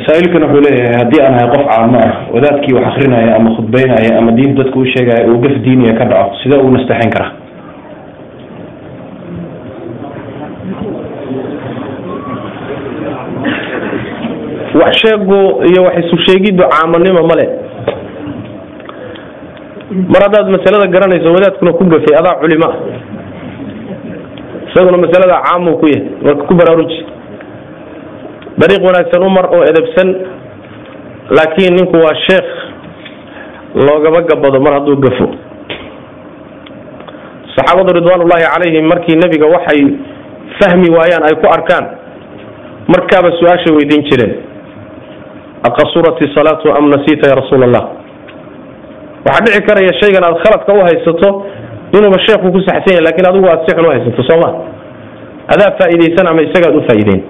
[0.06, 4.30] saa-iilkan wuxuu leeyahay haddii aan ahay qof caamo ah wadaadkii wax akrinaya ama khudbeynaya ama
[4.38, 7.32] diin dadku u sheegaya uu gaf diiniya ka dhaco sidee ugu nastaxayn karaa?
[14.74, 15.34] Wax sheegu
[15.70, 17.46] iyo wax isu sheegiddu caamanimo male
[20.12, 22.76] mar haddaad masalada garanayso wadaadkuna ku gafay adaa culimo ah
[24.70, 26.98] isaguna masalada caamuu ku yahay marka ku baraaruji
[28.60, 30.08] dariiq wanaagsan u mar oo edebsan
[31.36, 32.50] laakiin ninku waa sheekh.
[33.86, 35.26] Loogama gabado mar hadduu gafo.
[37.56, 39.80] Saxaabadu ridwaan ullaahi calayhim markii nebiga waxay
[40.58, 41.84] fahmi waayaan ay ku arkaan
[42.94, 44.32] markaaba su'aashay weydiin jireen.
[45.68, 47.84] Aqasurat salaatu am nasiita ya rasuula allah
[49.26, 51.28] waxaa dhici karaya shaygan aad khaladka u haysato
[51.96, 54.50] inuuba sheekhu ku saxsan yahay laakiin adigu aad si xun u haysato soo ma?
[55.54, 57.20] Adaa faa'iidaysan ama isagaad u faa'iideyn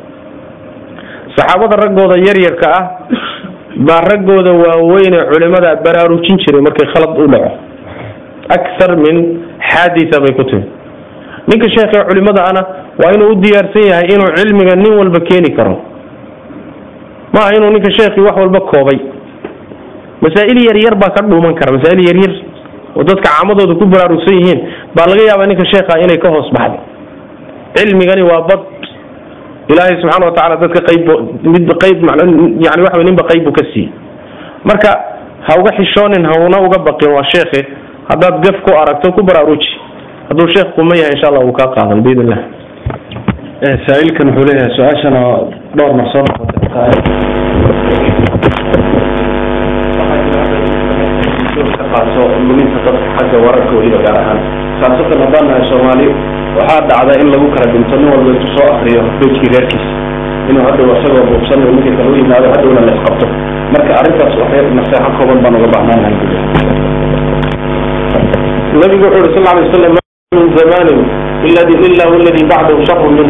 [1.36, 2.84] saxaabada raggooda yaryarka ah
[3.88, 7.50] baa raggooda waaweyne culimada baraarujin jiray markay khalad u dhaco.
[8.56, 9.16] Akthar min
[9.70, 10.64] xaaditha bay ku timi
[11.50, 12.62] ninka sheekhe culimada ana
[13.02, 15.74] waa inuu u diyaarsan yahay inuu cilmiga nin walba keeni karo.
[17.34, 18.98] Maaha inuu ninka sheekii wax walba koobay.
[20.24, 22.32] Masaa'il yaryar baa ka dhuuman kara masaa'il yaryar
[22.96, 24.60] oo dadka caamadooda ku baraarugsan yihiin
[24.96, 26.78] baa laga yaabaa ninka sheekha inay ka hoos baxdo
[27.76, 28.60] cilmigani waa bad
[29.72, 31.06] ilaahay subxaana watacaala dadka qayb
[31.54, 31.98] mid qayb
[32.66, 33.90] yani waxa ninba qayb buu ka siiyey
[34.70, 34.90] marka
[35.46, 37.60] ha uga xishoonin hauna uga baqin waa sheekhe
[38.10, 39.70] haddaad gaf ku aragto ku baraaruji
[40.28, 42.40] hadduu sheekh kuma yahay insha allah wuu kaa qaadan biidn illah
[43.86, 45.20] saa-iilkan wuxuu leeyahay su'aashana
[45.78, 47.70] dhowr mar soo noqotay
[52.48, 54.38] luminta dadka xagga wararka weliba gaar ahaan
[54.80, 56.06] khaasatan haddaan nahay soomaali
[56.58, 59.90] waxaa dhacda in lagu kala dhinto nin walba intu soo akriyo bejkii reerkiisa
[60.50, 63.26] inuu hadhow isagoo buubsan ninka kale u yimaado hadhowna la isqabto
[63.74, 66.16] marka arrintaas waxay naseexo kooban baan uga baahnaan lahay
[68.80, 69.94] nabigu wuxuu uri sal ly waslam
[70.34, 71.00] min zamanin
[71.48, 73.28] ila waladi bacdahu sharu min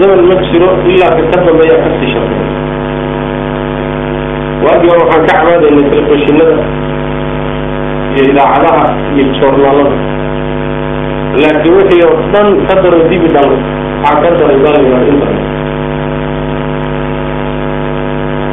[0.00, 2.24] zaman ma jiro ilaa ka ka dambeeya ka sii shar
[4.64, 6.56] waagii hore waxaan ka cabaadaynay telefishinada
[8.14, 8.84] iyo idaacadaha
[9.16, 9.96] iyo joornaalada
[11.42, 15.44] laakiin wixii oo dhan ka daro dibi waxaa ka daray daliga internet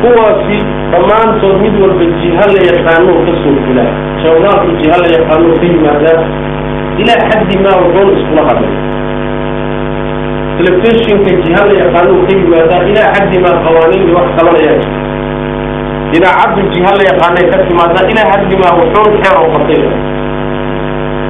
[0.01, 0.57] kuwaasi
[0.91, 3.91] dhammaantood mid walba jiha la yaqaanuu ka soo fulaa
[4.23, 6.21] joornaalku jiha la yaqaanuu ka yimaadaa
[7.01, 8.73] ilaa xaddi maa wuxuun iskula hadlay.
[10.57, 15.07] Telefishinka jiha la yaqaanuu ka yimaadaa ilaa xaddi maa qawaaniin iyo wax qabanayaa jirta
[16.17, 19.81] idaacaddu jiha la yaqaanay ka timaada ilaa hadlimaa wuxuun xeer oo qatay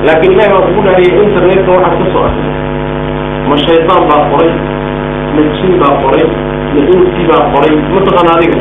[0.05, 2.51] laakiin ilahi baa kugu dhaariyay internetka waxaad ka soo arkay
[3.49, 4.51] ma shaydaan baa qoray
[5.35, 6.25] ma jin baa qoray
[6.73, 8.59] ma insi baa qoray mataqaan adiga.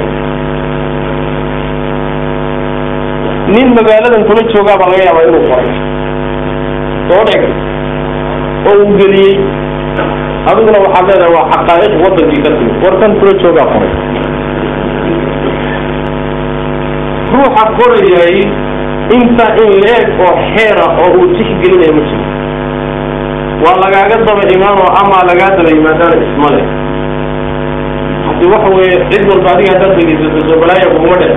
[3.55, 5.69] Nin magaaladan kula joogaa baa laga yaabaa inuu qoray.
[7.09, 7.43] Soo dheg
[8.69, 9.35] oo uu geliyey.
[10.51, 12.75] Adiguna waxaad leedahay waa xaqaa'iq wadankii ka timid.
[12.85, 13.93] Warkan kula joogaa qoray.
[17.35, 18.37] Ruuxa qorayay
[19.17, 22.25] inta in leeg oo xeera oo uu tixgelinayo ma jiro.
[23.65, 26.67] Waa lagaaga daba imaanoo amaa lagaa daba yimaadaana isma leh.
[28.27, 31.29] Haddii waxa weeye cid walba adiga haddaad dhegeysato soo balaaya kuguma dhe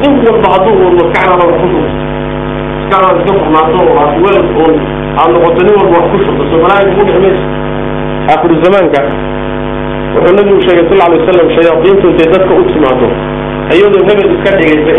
[0.00, 1.90] nin walba hadduu uun maskaxdaada wax ku shubto.
[2.90, 4.74] Maskaxdaada iska furnaato oo aad wel uun
[5.20, 7.44] aad noqoto nin walba wax ku shubto soo balaaya kugu dhici mayso.
[8.32, 9.00] Aakhiru zamaanka
[10.14, 13.06] wuxuu nabigu sheegay sal alay wasalam shayaadiintu intay dadka u timaado
[13.76, 14.90] iyadoo hebel iska dhigaysa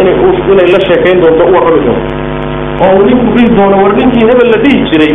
[0.51, 2.11] inay la sheekayn doonto u warrami doonto.
[2.85, 5.13] Oo uu ninku dhihi doono war ninkii hebel la dhihi jiray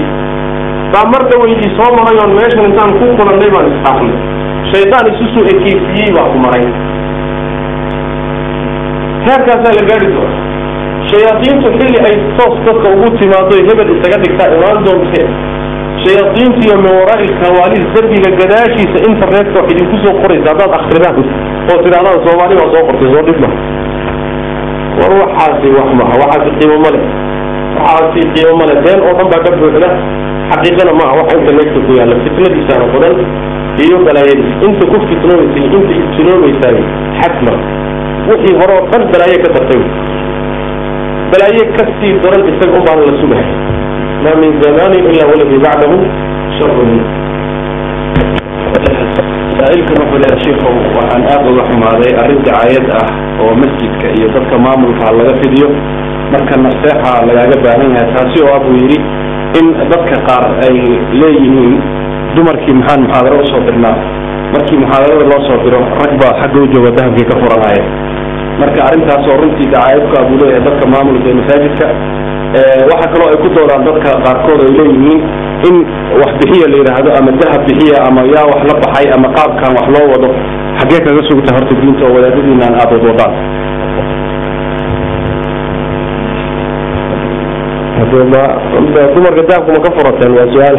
[0.92, 4.16] baa mar dhaweydii soo maray oon meeshan intaan ku kulannay baan isxaafnay
[4.72, 6.64] shaydaan isu soo ekeysiiyey baa ku maray.
[9.26, 10.36] Heerkaasaa la gaari doona
[11.10, 15.26] shayaadiintu xilli ay toos dadka ugu timaado hebel isaga dhigtaa imaan doontee
[16.04, 21.16] shayaadiintu iyo min waraa'i kawaaliis darbiga gadaashiisa internetka wax idinku soo qoraysa haddaad akridaan
[21.72, 23.56] oo tidhahdaan soomaali baa soo qortay soo dhib maha
[24.98, 27.02] war waxaasi wax maha waxaasi qiimo ma leh.
[27.76, 28.76] Waxaasi qiimo ma leh.
[28.84, 29.88] Been oo dhan baa ka buuxda
[30.50, 33.14] xaqiiqana maaha waxa internetka ku yaalla fitnadiisaana badan
[33.84, 36.76] iyo balaayadiis inta ku fitnoobaysay inta ibtiloobaysaay
[37.20, 37.54] xadma
[38.28, 39.82] wixii hore oo dhan balaaye ka dartay.
[41.32, 43.48] Balaaye ka sii daran isaga un baan la sugahay.
[44.24, 45.96] Ma min zamanin ila waladii bacdahu
[46.58, 46.92] sharun
[49.64, 53.06] saa-ilkan wuxuu leeyahay shiikow waxaan aada uga xumaaday arrin dacaayad ah
[53.44, 55.68] oo masjidka iyo dadka maamulka laga fidiyo.
[56.32, 58.98] Marka naseexa lagaaga baahan yahay taasi oo ah buu yidhi
[59.60, 60.76] in dadka qaar ay
[61.20, 61.74] leeyihiin
[62.36, 63.96] dumarkii maxaan muxaadaro u soo dirnaa
[64.54, 67.82] markii muxaadarada loo soo diro rag baa xagga u jooga dahabkii ka furanaya
[68.60, 71.86] marka arrintaas oo runtii dacaayadku ah buu leeyahay dadka maamulka ee masaajidka
[72.90, 75.20] waxaa kaloo ay ku doodaan dadka qaarkood ay leeyihiin
[75.68, 75.76] in
[76.20, 79.86] wax bixiya la yidhaahdo ama dahab bixiya ama yaa wax la baxay ama qaabkan wax
[79.94, 80.28] loo wado
[80.78, 83.34] xaggee kaga sugta horta diinta oo wadaadadiinaan aada wad wadaan
[89.14, 90.76] dumarka dahabku ma ka furateen waa su'aal.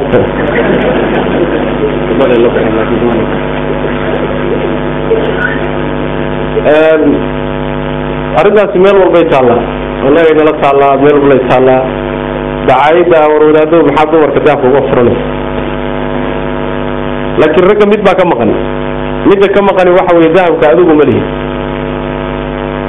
[8.39, 9.61] Arrintaasi meel walbay taallaa
[10.07, 11.81] annagay nala taallaa meel walbay taallaa
[12.69, 15.25] dacaayadda war wadaadadu maxaa dumarka dahabka uga furanaysa
[17.41, 18.51] laakiin ragga mid baa ka maqan.
[19.29, 21.21] Midda ka maqani waxa weeye dahabka adigu ma lihi.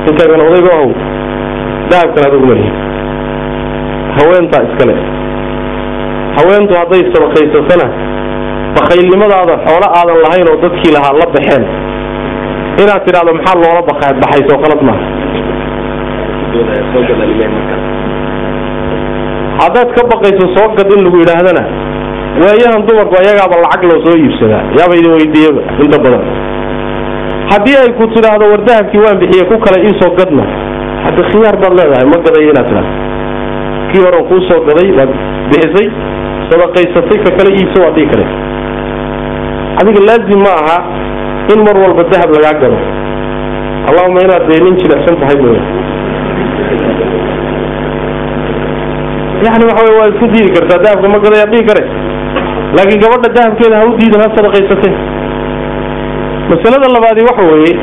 [0.06, 0.90] Ninkaagana odayga ahow
[1.90, 2.70] dahabkan adigu ma lihi.
[4.16, 4.94] Haweentaa iskale
[6.36, 7.86] haweentu hadday sadaqaysatana
[8.76, 11.64] bakaylnimadaada xoolo aadan lahayn oo dadkii lahaa la baxeen.
[12.82, 13.82] Inaad tidhahdo maxaa loola
[14.22, 15.04] baxaysoo qalad maaha
[19.62, 21.62] haddaad ka baqayso soo gad in lagu yidhaahdana
[22.42, 24.62] waayahan dumarku ayagaaba lacag loo soo iibsadaa.
[24.78, 26.24] Yaaba idin weydiiyaba inta badan.
[27.52, 30.44] Haddii ay ku tidhaahdo war dahabkii waan bixiye ku kale iisoo gadna.
[31.06, 32.92] Hadda khiyaar baad leedahay ma gadayo inaad tidhahdo
[33.90, 35.10] kii horan kuu soo gaday waad
[35.50, 35.86] bixisay
[36.50, 38.36] sadaqaysatay ka kale iibsa waad dhihi karaysa.
[39.80, 40.78] Adiga laazim ma aha
[41.54, 42.78] in mar walba dahab lagaa gado
[43.88, 45.62] allahuma inaad dee nin jilicsan tahay mooya
[49.44, 51.94] yani waxa wey waa isku diidi kartaa dahabka ma gadayaad dhihi karaysa
[52.76, 54.94] laakiin gabadha dahabkeeda ha u diidan ha sadaqaysatee
[56.52, 57.74] masalada labaadi waxa weeye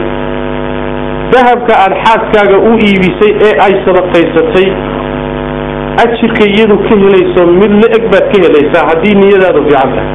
[1.34, 4.68] dahabka aada xaaskaaga u iibisay ee ay sadaqaysatay
[6.04, 10.10] ajirka iyadu ka helayso mid la eg baad ka helaysaa haddii niyadaadu fiican tahay.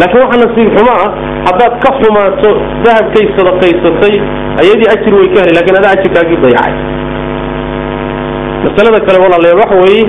[0.00, 1.10] Laakiin waxaa nasiib xumo ah
[1.48, 2.50] haddaad ka xumaato
[2.84, 4.14] dahabkay sadaqaysatay
[4.62, 6.74] ayadii ajir way ka heli laakiin adaa ajirkaagii dayacay
[8.64, 10.04] masalada kale walaalayaal waxa weeye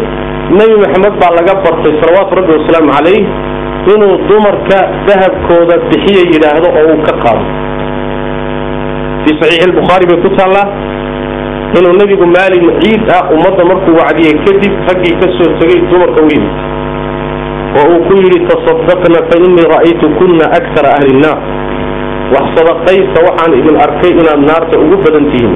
[0.59, 3.21] nebi maxamed baa laga bartay salawaatu rabbi wasalaamu calayh
[3.93, 7.43] inuu dumarka dahabkooda bixiya yidhaahdo oo uu ka qaado.
[9.23, 10.67] Fii saxiixi albukhaari bay ku taallaa
[11.79, 16.29] inuu nebigu maalin ciid ah ummadda markuu wacdiyey kadib raggii ka soo tegay dumarka u
[16.33, 16.53] yimid.
[17.79, 21.39] Oo uu ku yidhi tasadaqna fa innii ra'aytu kunna akara ahli nnaar
[22.35, 25.53] wax sadaqaysta waxaan idin arkay inaad naarta ugu badan tihiin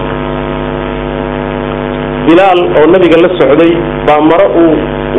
[2.28, 3.74] bilaal oo nabiga la socday
[4.08, 4.74] baa maro uu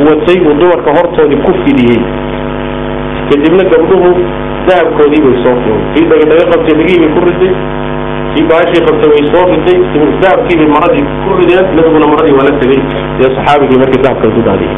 [0.09, 2.01] watay uu dumarka hortoodii ku fidiyey.
[3.31, 4.11] Kadibna gabdhuhu
[4.69, 7.53] dahabkoodii bay soo fuuray kii dhagadhaga qabtay dhegihii bay ku riday
[8.35, 9.79] kii baashii qabtay way soo riday
[10.23, 12.81] dahabkii bay maradii ku rideen nabiguna maradii waa la tegey
[13.21, 14.77] iyo saxaabigii markii dahabkan ku daadiyay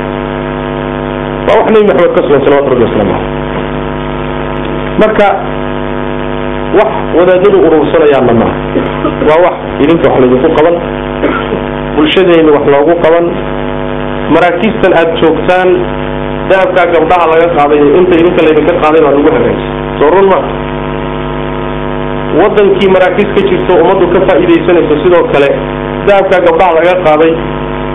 [1.48, 3.36] waa wax nebi maxamed ka sugan salawatu rabbi wasalaamu caleyh
[5.02, 5.26] marka
[6.78, 8.56] wax wadaadadu urursanayaan maaha
[9.28, 10.76] waa wax idinka wax laydinku qaban
[11.99, 13.26] bulshadeenni wax loogu qaban.
[14.34, 15.68] Maraakiistan aad joogtaan
[16.51, 19.70] dahabkaa gabdhaha laga qaaday inta idinka laydinka qaaday baa lagu hagaajiyay
[20.01, 20.38] soo run ma
[22.40, 25.49] wadankii maraakiis ka jirto ummaddu ka faa'iidaysanayso sidoo kale
[26.09, 27.32] dahabkaa gabdhaha laga qaaday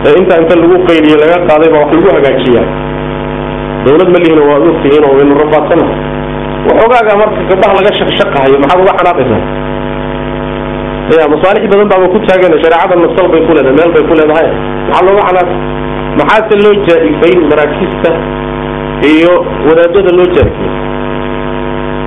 [0.07, 2.65] ee inta inta lagu qayliyey laga qaaday baa wax lagu hagaajiyaa.
[3.85, 5.85] Dawlad ma lihino waa ogtihiin oo waynu rabaadsana
[6.67, 9.41] waxoogaaga marka gabdhaha laga shaqshaqahayo maxaad uga xanaaqaysaa
[11.11, 14.47] ya masaalix badan baaba ku taagan shareecada masal bay ku leedahay meel bay ku leedahay.
[14.89, 15.49] Maxaa looga xanaaq
[16.19, 18.11] maxaase loo jaa-ifay maraakiista
[19.11, 19.33] iyo
[19.67, 20.71] wadaadada loo jaa-ifay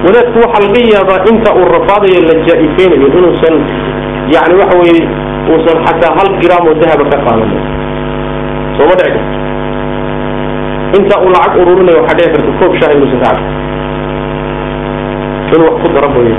[0.07, 3.55] wadaadku waxaa laga yaabaa inta uu rafaadayo la jaa-ifeynayo inuusan
[4.35, 5.03] yani waxa weye
[5.53, 7.63] uusan xataa hal gram oo dahaba ka qaadanin
[8.77, 9.35] soo ma dhici karto?
[10.99, 13.47] Inta uu lacag ururinayo waxaa dhici karta koob shaah inuusan ka cabin
[15.55, 16.35] inuu wax ku dara mooye.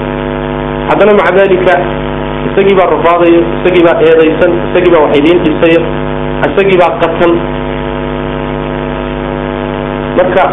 [0.90, 1.74] Haddana maca dalika
[2.48, 5.80] isagii baa rafaadaya isagii baa eedaysan isagii baa wax idiin dhisaya
[6.50, 7.32] isagii baa qatan
[10.18, 10.44] marka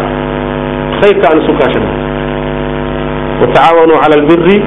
[1.01, 1.89] khayrka aan isu kaashana
[3.41, 4.57] watacaawanuu cala albiri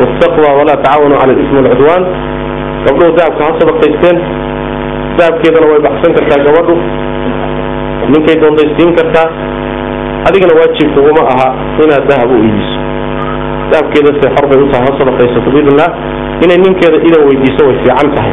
[0.00, 2.04] waltaqwa walaa tacaawanuu cala alismi walcudwaan.
[2.86, 4.16] Gabdhuhu dahabka ha sadaqaysteen
[5.18, 6.74] dahabkeedana way baxsan kartaa gabadhu.
[8.12, 9.28] Ninkay doondaysiin kartaa.
[10.28, 11.48] Adigana waajib kuguma aha
[11.84, 12.78] inaad dahab u iibiso
[13.72, 15.88] dahabkeeda se xor bay u tahay ha sadaqaysato biidnillah
[16.44, 18.32] inay ninkeeda idan weydiiso way fiican tahay.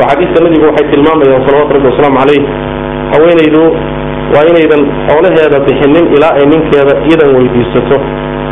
[0.00, 2.42] Oo xadiista nabigu waxay tilmaamayaan salawatu rabbi wasalaamu caleyh
[3.12, 3.62] haweenaydu
[4.34, 7.96] waa inaydan xoolaheeda bixinin ilaa ay ninkeeda idan weydiisato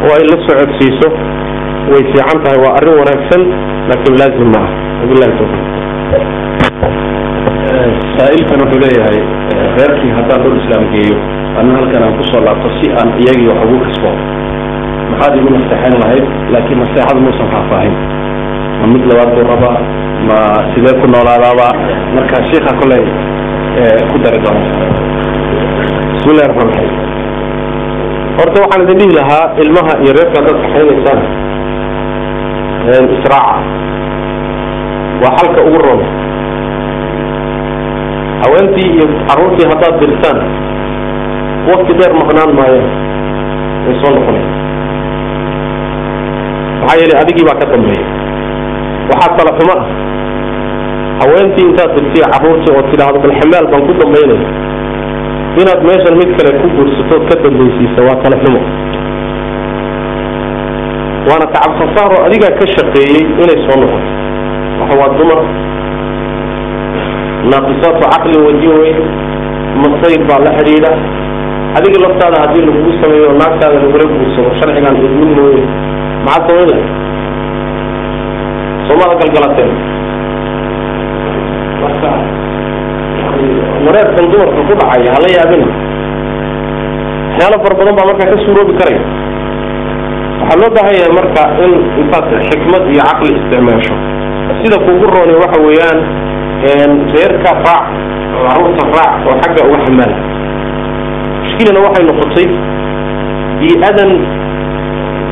[0.07, 1.09] oo ay la socodsiiso
[1.93, 3.43] way fiican tahay waa arrin wanaagsan
[3.91, 5.67] laakiin laazim ma ah wabillahi tawfiiq
[8.19, 9.19] saa'ilkan wuxuu leeyahay
[9.79, 11.17] reerkii haddaan dhul islaam geeyo
[11.61, 14.11] anna halkan aan ku soo laabto si aan iyagii wax ugu kasbo
[15.13, 17.95] maxaad igu nasteexayn lahayd laakiin nasteexadu muusan faahfaahin.
[18.81, 19.77] Ma mid labaad buu rabaa
[20.29, 20.39] ma
[20.75, 21.69] sidee ku noolaadaaba
[22.17, 23.03] marka shiika koley
[24.11, 24.63] ku dari doona.
[26.15, 26.95] Bismillahi raxmaan raxiim
[28.39, 31.21] horta waxaan idin dhihi lahaa ilmaha iyo reerka haddaad kaxaynaysaan
[33.17, 33.57] israaca
[35.23, 36.01] waa xalka ugu roon.
[38.43, 40.39] Haweentii iyo carruurtii haddaad dirtaan
[41.71, 42.89] wakti dheer maqnaan maayaan
[43.87, 44.45] way soo noqonay
[46.81, 48.07] maxaa yeelay adigii baa ka dambeeya
[49.11, 49.87] waxaa tala xumo ah.
[51.21, 54.49] Haweentii intaad dirtiy carruurtii oo tidhaahdo bal xamaal baan ku dambaynaya
[55.61, 58.61] inaad meeshan mid kale ku guursatood ka dambaysiisa waa tala xumo
[61.29, 61.47] waana
[61.79, 64.09] khasaaro adigaa ka shaqeeyey inay soo noqoto
[64.81, 65.41] waxa waa dumar.
[67.51, 68.95] Naaqisaatu caqlin wadiin wey
[69.83, 70.93] masayr baa la xidhiidha.
[71.79, 75.63] Adiga laftaada haddii lagugu sameeyo naagtaada lagula guursado sharcigan idmin mooye
[76.27, 76.85] maxaad samayn lahay
[78.89, 79.71] soomada galgalateen
[81.83, 82.11] marka
[83.87, 85.67] wareerkan dumarka ku dhacaya hala yaabina
[87.31, 89.03] waxyaalo fara badan baa markaa ka suuroobi karaya
[90.41, 93.95] waxaa loo baahan yahay marka in intaad xikmad iyo caqli isticmaasho
[94.61, 95.99] sida kuugu rooni waxa weeyaan
[97.15, 97.87] reerka raac
[98.47, 100.17] carruurta raac oo xagga uga xamaala
[101.43, 102.49] mushkilana waxay noqotay
[103.61, 104.11] bii-adan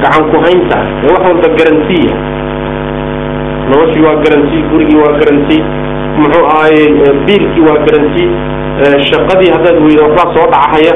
[0.03, 2.14] gacan ku haynta ee wax walba garantiya
[3.70, 5.59] noloshii waa garanti gurigii waa garanti
[6.20, 6.84] muxuu ahaaye
[7.26, 8.24] biilkii waa garanti
[9.11, 10.94] shaqadii haddaad weyda waxbaa soo dhacahaya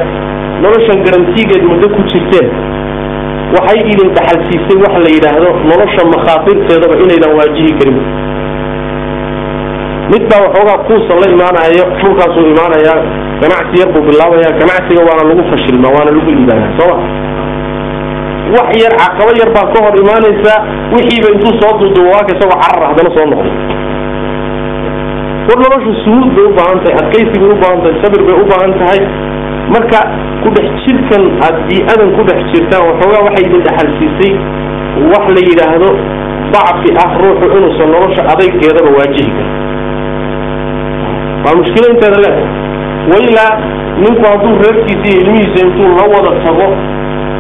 [0.64, 2.48] noloshan garantigeed muddo ku jirteen.
[3.55, 7.98] Waxay idin dhaxalsiisay waxa la yidhaahdo nolosha makhaatirteedaba inaydan waajihi karin.
[10.12, 12.98] Mid baa waxoogaa kuusan la imaanayo dhulkaasuu imaanayaa
[13.42, 16.96] ganacsi yar buu bilaabaya ganacsiga waana lagu fashilmaa waana lagu liibaanaa sooma
[18.57, 20.59] wax yar caqabo yar baa ka hor imaanaysaa
[20.94, 23.55] wixiiba intuu soo duuduubo waaka isagoo carar haddana soo noqday
[25.48, 28.44] war noloshu suhuud bay u baahan tahay adkaysi bay u baahan tahay sabir bay u
[28.53, 29.01] baahan tahay.
[29.74, 30.01] Marka
[30.42, 34.34] ku dhex jirkan aad bii-adan ku dhex jirtaan waxoogaa waxay idin
[35.12, 35.90] wax la yidhaahdo
[36.55, 39.55] dacfi ah ruuxu inuusan nolosha adaygeedaba waajihi karin
[41.44, 42.48] waa mushkilo inteeda leedahay
[43.12, 43.53] wailaa
[44.03, 46.68] ninku hadduu reerkiisa iyo ilmihiisa intuu la wada tago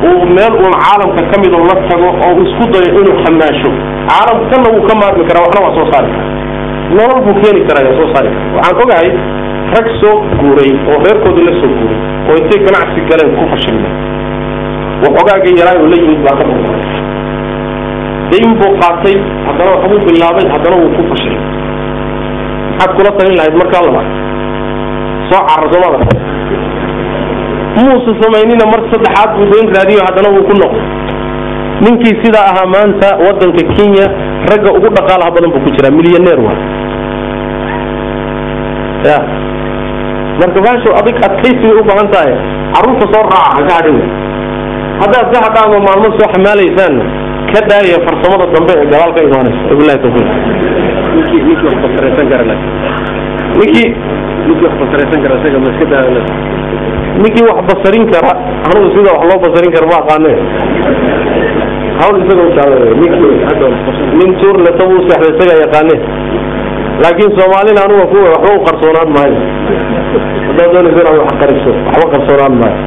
[0.08, 3.70] uu meel uun caalamka ka mid oo la tago oo isku dayo inuu xamaasho
[4.10, 6.10] caalamkanna wuu ka maarmi karaa waxna waa soo saari.
[6.12, 6.38] Karaa
[6.96, 8.30] nolol buu keeni karaa soo saari.
[8.34, 9.08] Kara waxaan ogahay
[9.74, 11.98] rag soo guuray oo reerkoodii la soo guuray
[12.28, 13.92] oo intay ganacsi galeen ku fashilmay
[15.04, 16.70] waxoogaaga yaraa oo la yimid baa ka dhunta
[18.32, 21.36] dayn buu qaatay haddana waxbuu bilaabay haddana wuu ku fashay
[22.70, 24.02] maxaad kula talin lahayd markaa laba
[25.30, 25.98] soo carar soomada
[27.78, 30.84] muuse samaynina mar saddexaad buu dayn raadiyo haddana wuu ku noqday.
[31.84, 34.06] Ninkii sidaa ahaa maanta wadanka kenya
[34.50, 36.58] ragga ugu dhaqaalaha badan buu ku jiraa milyaneer waa.
[39.08, 39.18] Ya.
[40.40, 42.32] Marka baasho adig adkaysi bay u baahan tahay
[42.74, 43.98] carruurta soo raaca ha ka hadhin.
[45.02, 46.94] Haddaad ka hadhaama maalmo soo xamaalaysaan
[47.52, 50.28] ka daaya farsamada dambe ee gadaal ka imaanaysa wabilahi tawfiiq.
[51.14, 52.54] Ninkii ninkii wax basaraysan kara la
[53.60, 53.88] ninkii
[54.46, 56.22] ninkii wax basaraysan kara isaga ma iska daa la
[57.22, 58.32] ninkii wax basarin kara
[58.68, 60.32] anugu sida wax loo basarin kara ma aqaane
[62.00, 63.34] hawl isaga utaada ninkii
[64.18, 65.96] nin tuur leta buu seexday isaga yaqaane
[67.02, 69.38] laakiin soomaalina anuga kuwa waxba u qarsoonaan maayo.
[70.48, 72.78] Haddaad doonaysa inaad wax qariso waxba qarsoonaan maayo.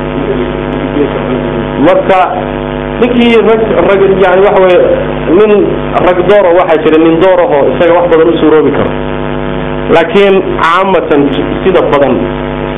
[1.87, 2.19] Marka
[3.01, 4.79] ninkii rag rag yani waxa weye
[5.37, 5.51] nin
[6.07, 8.91] rag dooro waxaa jira nin dooraho isaga wax badan u karo.
[9.95, 11.21] Laakiin caamatan
[11.63, 12.13] sida badan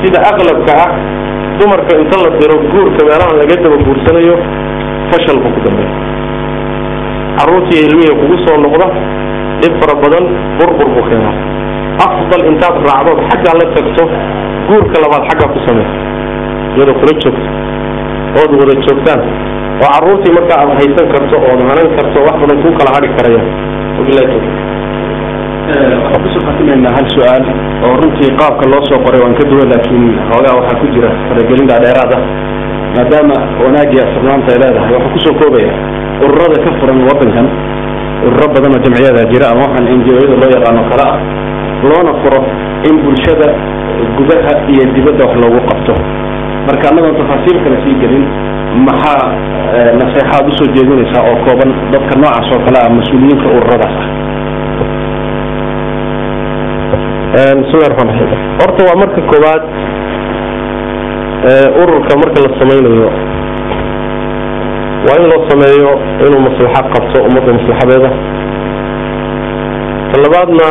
[0.02, 0.90] sida aqlabka ah
[1.60, 4.34] dumarka inta la diro guurka meelahan laga daba guursanayo
[5.10, 5.92] fashal buu ku dambeeya
[7.38, 8.86] carruurtii ilmihii kugu soo noqda
[9.62, 10.24] dhib fara badan
[10.58, 11.34] burbur buu keenaa.
[12.06, 14.04] Afdal intaad raacdood xaggaa la tagto
[14.68, 15.86] guurka labaad xaggaa ku samey
[16.76, 17.48] iyadoo kula joogto
[18.40, 19.20] ood wada joogtaan.
[19.82, 23.48] Oo carruurtii markaa aad haysan karto ood hanan karto wax badan kuu kala hadhi karayaan
[25.66, 27.44] waxaan ku soo khatimaynaa hal su'aal
[27.86, 31.66] oo runtii qaabka loo soo qoray waan ka duwan laakiin xoogaa waxaa ku jira faragelin
[31.70, 32.22] dhaadheeraad ah
[32.96, 35.72] maadaama wanaagiya sirnaanta ay leedahay waxaan ku soo koobaya
[36.24, 37.46] ururada ka furan wadankan
[38.26, 41.18] ururo badan oo jamciyada jira ama waxaan o-yada loo yaqaano kale ah
[41.88, 42.40] loona furo
[42.88, 43.48] in bulshada
[44.16, 45.94] gudaha iyo dibadda wax loogu qabto.
[46.66, 48.24] Marka annagoon tafaasiil kale sii gelin
[48.86, 49.24] maxaa
[50.00, 54.08] naseexaad u soo jeedinaysaa oo kooban dadka noocaas oo kale ah mas'uuliyiinta ururadaas ah
[56.86, 57.25] bismillahi raxmaan raxiim
[58.60, 59.62] horta waa marka koowaad
[61.82, 63.08] ururka marka la samaynayo
[65.06, 65.90] waa in loo sameeyo
[66.26, 68.10] inuu maslaxa qabto ummadda maslaxadeeda.
[70.10, 70.68] Ta labaadna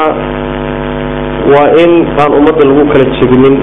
[1.54, 1.92] waa in
[2.22, 3.56] aan ummadda lagu kala jebinin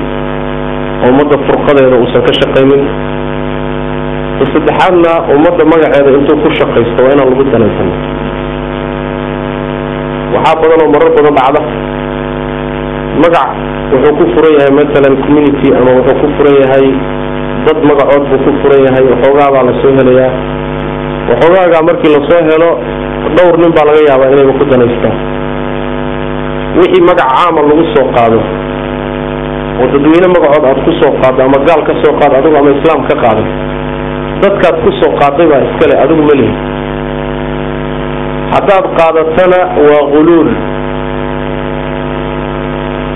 [1.02, 2.82] oo ummadda furqadeeda uusan ka shaqaynin.
[4.52, 7.88] Saddexaadna ummadda magaceeda intuu ku shaqaysto waa inaan lagu danaysan
[10.34, 11.60] waxaa badan oo marar badan dhacda
[13.22, 13.48] magac
[13.92, 16.86] wuxuu ku furan yahay matalan community ama wuxuu ku furan yahay
[17.66, 20.32] dad magacood buu ku furan yahay waxoogaa baa la soo helayaa.
[21.30, 22.70] Waxoogaagaa markii la soo helo
[23.36, 25.16] dhowr nin baa laga yaabaa inayba ku danaystaan.
[26.78, 28.38] Wixii magac caama lagu soo qaado
[29.82, 33.00] oo dadweyne magacood aad ku soo qaaddo ama gaal ka soo qaado adigu ama islaam
[33.10, 33.46] ka qaaday
[34.42, 36.52] dadkaad ku soo qaaday baa iskale adigu ma lihi
[38.54, 39.58] haddaad qaadatana
[39.88, 40.48] waa guluul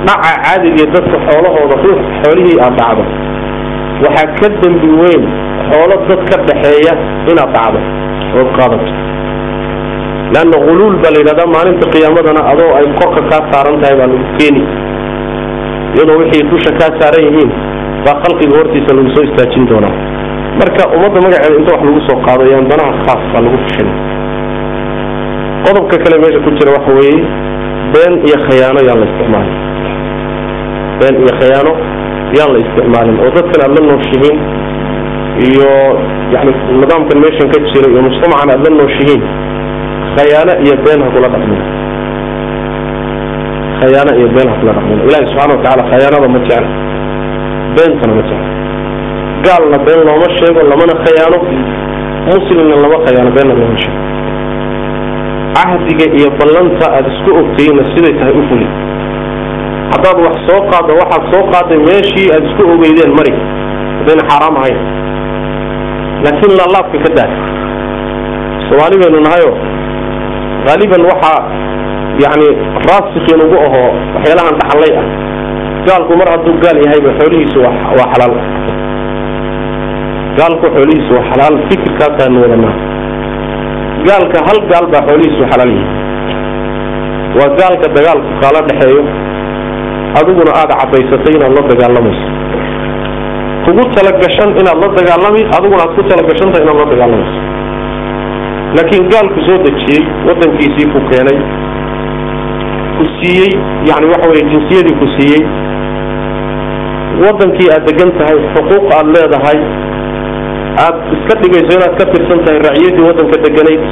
[0.06, 3.02] dhaca caadigee dadka xoolahooda ruux xoolihii aad dhacdo.
[4.04, 5.22] Waxaa ka dembi weyn
[5.68, 6.92] xoolo dad ka dhaxeeya
[7.30, 7.78] inaad dhacdo.
[8.40, 8.88] Ood qaadato.
[10.34, 14.26] Leanna guluul baa la yidhahdaa maalinta qiyaamadana adoo ay korka kaa saaran tahay baa lagu
[14.38, 14.62] keeni.
[15.96, 17.50] Iyadoo wixii dusha kaa saaran yihiin
[18.04, 19.94] baa khalqiga hortiisa lagu soo istaajin doonaa.
[20.60, 23.88] Marka ummadda magaceeda inta wax lagu soo qaado yaan danaha khaaska lagu fushin
[25.64, 27.20] qodobka kale meesha ku jira waxa weeye
[27.94, 29.54] been iyo khayaano yaan la isticmaalin
[31.00, 31.72] been iyo khayaano
[32.38, 34.36] yaan la isticmaalin oo dadkan aad la nooshihiin
[35.48, 35.70] iyo
[36.34, 39.22] yani nidaamkan meeshan ka jira iyo mujtamacan aad la nooshihiin
[40.16, 41.60] khayaano iyo been ha kula dhaqmin.
[43.80, 44.98] Khayaano iyo been ha kula dhaqmin.
[45.08, 46.68] Ilahi subxana wa tacala khayaanada ma jecla
[47.76, 48.48] beentana ma jecla
[49.46, 51.38] gaalna been looma sheego lamana khayaano
[52.30, 54.00] muslimna lama khayaano beenna looma sheego.
[55.56, 58.66] Cahdiga iyo ballanta aada isku ogtayna siday tahay u fuli
[59.92, 63.32] haddaad wax soo qaaddo waxaad soo qaaday meeshii aada isku ogeydeen mari
[63.98, 64.78] haddayna xaaraam ahayn.
[66.24, 67.30] Laakiin laalaabka ka daa
[68.68, 69.50] soomaali baynu nahayo
[70.66, 71.38] haaliban waxaa
[72.24, 72.48] yacni
[72.88, 75.06] raasikiin ugu ahoo waxyaalahan dhaxallay ah.
[75.86, 78.34] Gaalku mar hadduu gaal yahayba xoolihiisu waa xalaal.
[80.38, 81.54] Gaalku xoolihiisu waa xalaal.
[81.68, 82.74] Fikirkaasaanu wadanaa
[84.08, 85.86] gaalka hal gaal baa xoolihiisu xalaal yihi
[87.38, 89.02] waa gaalka dagaalku kaala dhexeeyo
[90.20, 92.26] adiguna aada caddaysatay inaad la dagaalamayso
[93.66, 97.38] kugu talagashan inaad la dagaalami adiguna aad ku talagashantahay inaad la dagaalamayso
[98.76, 101.38] laakiin gaalku soo dejiyey wadankiisii ku keenay
[102.98, 103.52] ku siiyey
[103.90, 105.42] yani waxa weye jinsiyadii ku siiyey
[107.24, 109.58] wadankii aad degan tahay xuquuq aad leedahay
[110.84, 113.82] aad iska dhigayso inaad ka tirsan tahay raciyaddii waddanka deganayd.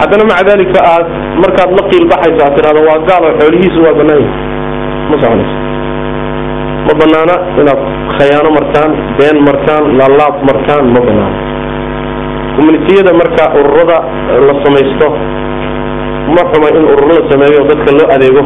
[0.00, 1.06] Haddana maca dalika aad
[1.42, 4.43] markaad la qiilbaxayso aad tidhahdo waa gaal oo xoolihiisu waa bannaan yahay
[5.10, 5.56] ma soconayso
[6.86, 7.80] ma banaana inaad
[8.16, 11.38] khayaano martaan been martaan laalaab martaan ma banaana.
[12.56, 13.96] Communitiyada marka ururada
[14.48, 15.06] la samaysto
[16.34, 18.42] ma xuma in ururo la sameeyo dadka loo adeego.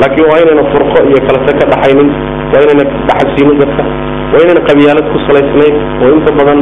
[0.00, 2.08] Laakiin waa inayna furqo iyo kalase ka dhaxaynin
[2.52, 3.82] waa inayna dhaxalsiinin dadka
[4.32, 6.58] waa inayna qabyaalad ku salaysnayn oo inta badan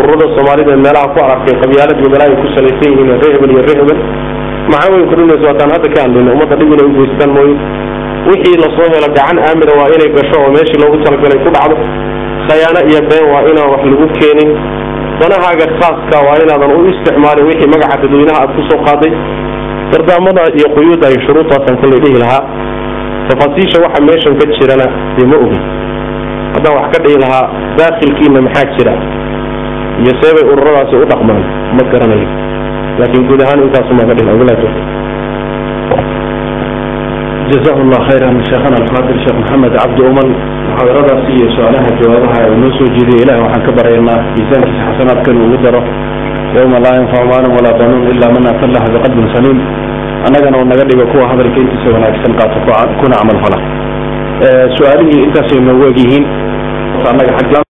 [0.00, 3.62] ururada soomaalida meelaha ku arkay qabyaalad iyo meelaha ay ku salaysan yihiin ree hebel iyo
[3.68, 3.98] ree hebel
[4.72, 7.54] maxaa weyn kudhinaysa waataan hadda ka hadlayna ummadda dhib inay ugeystaan mooye
[8.28, 11.76] wixii la soo helo gacan aamina waa inay gasho oo meeshii loogu talagalay ku dhacdo.
[12.48, 14.50] Khayaano iyo been waa inaan wax lagu keenin.
[15.20, 19.12] Danahaaga khaaska waa inaadan u isticmaalin wixii magaca dadweynaha aad ku soo qaaday.
[19.92, 22.42] Dardaamada iyo quyuudda iyo shuruudtaasaan kollay dhihi lahaa.
[23.28, 25.62] Tafaasiisha waxa meeshan ka jirana dee ma ogin
[26.54, 27.44] haddaan wax ka dhihi lahaa
[27.78, 28.94] daakhilkiina maxaa jira?
[30.02, 31.42] Iyo seebay ururadaasi u dhaqmaan
[31.76, 32.28] ma garanayo.
[32.98, 34.06] Laakiin guud ahaan intaasumaa
[37.50, 40.28] jazahu allah khayran sheekhana alfaadir sheekh maxamed cabdi uman
[40.68, 43.22] muxaadaradaasi iyo su'aalaha jawaabaha uu noo soo jeediyay.
[43.24, 45.80] Ilah waxaan ka baryaynaa miisaankiisa xasanaadka inuu ugu daro.
[46.56, 49.58] Yawma laa yanfacu maalin walaa banuun ilaa man ata allaha biqalbin saliim.
[50.26, 52.58] Annagana oo naga dhigo kuwa hadalka intiisa wanaagsan qaato
[53.00, 53.58] kuna camal fala.
[54.46, 56.24] Eh, su'aalihii intaasay noogu egyihiin
[57.10, 57.63] annaga xagla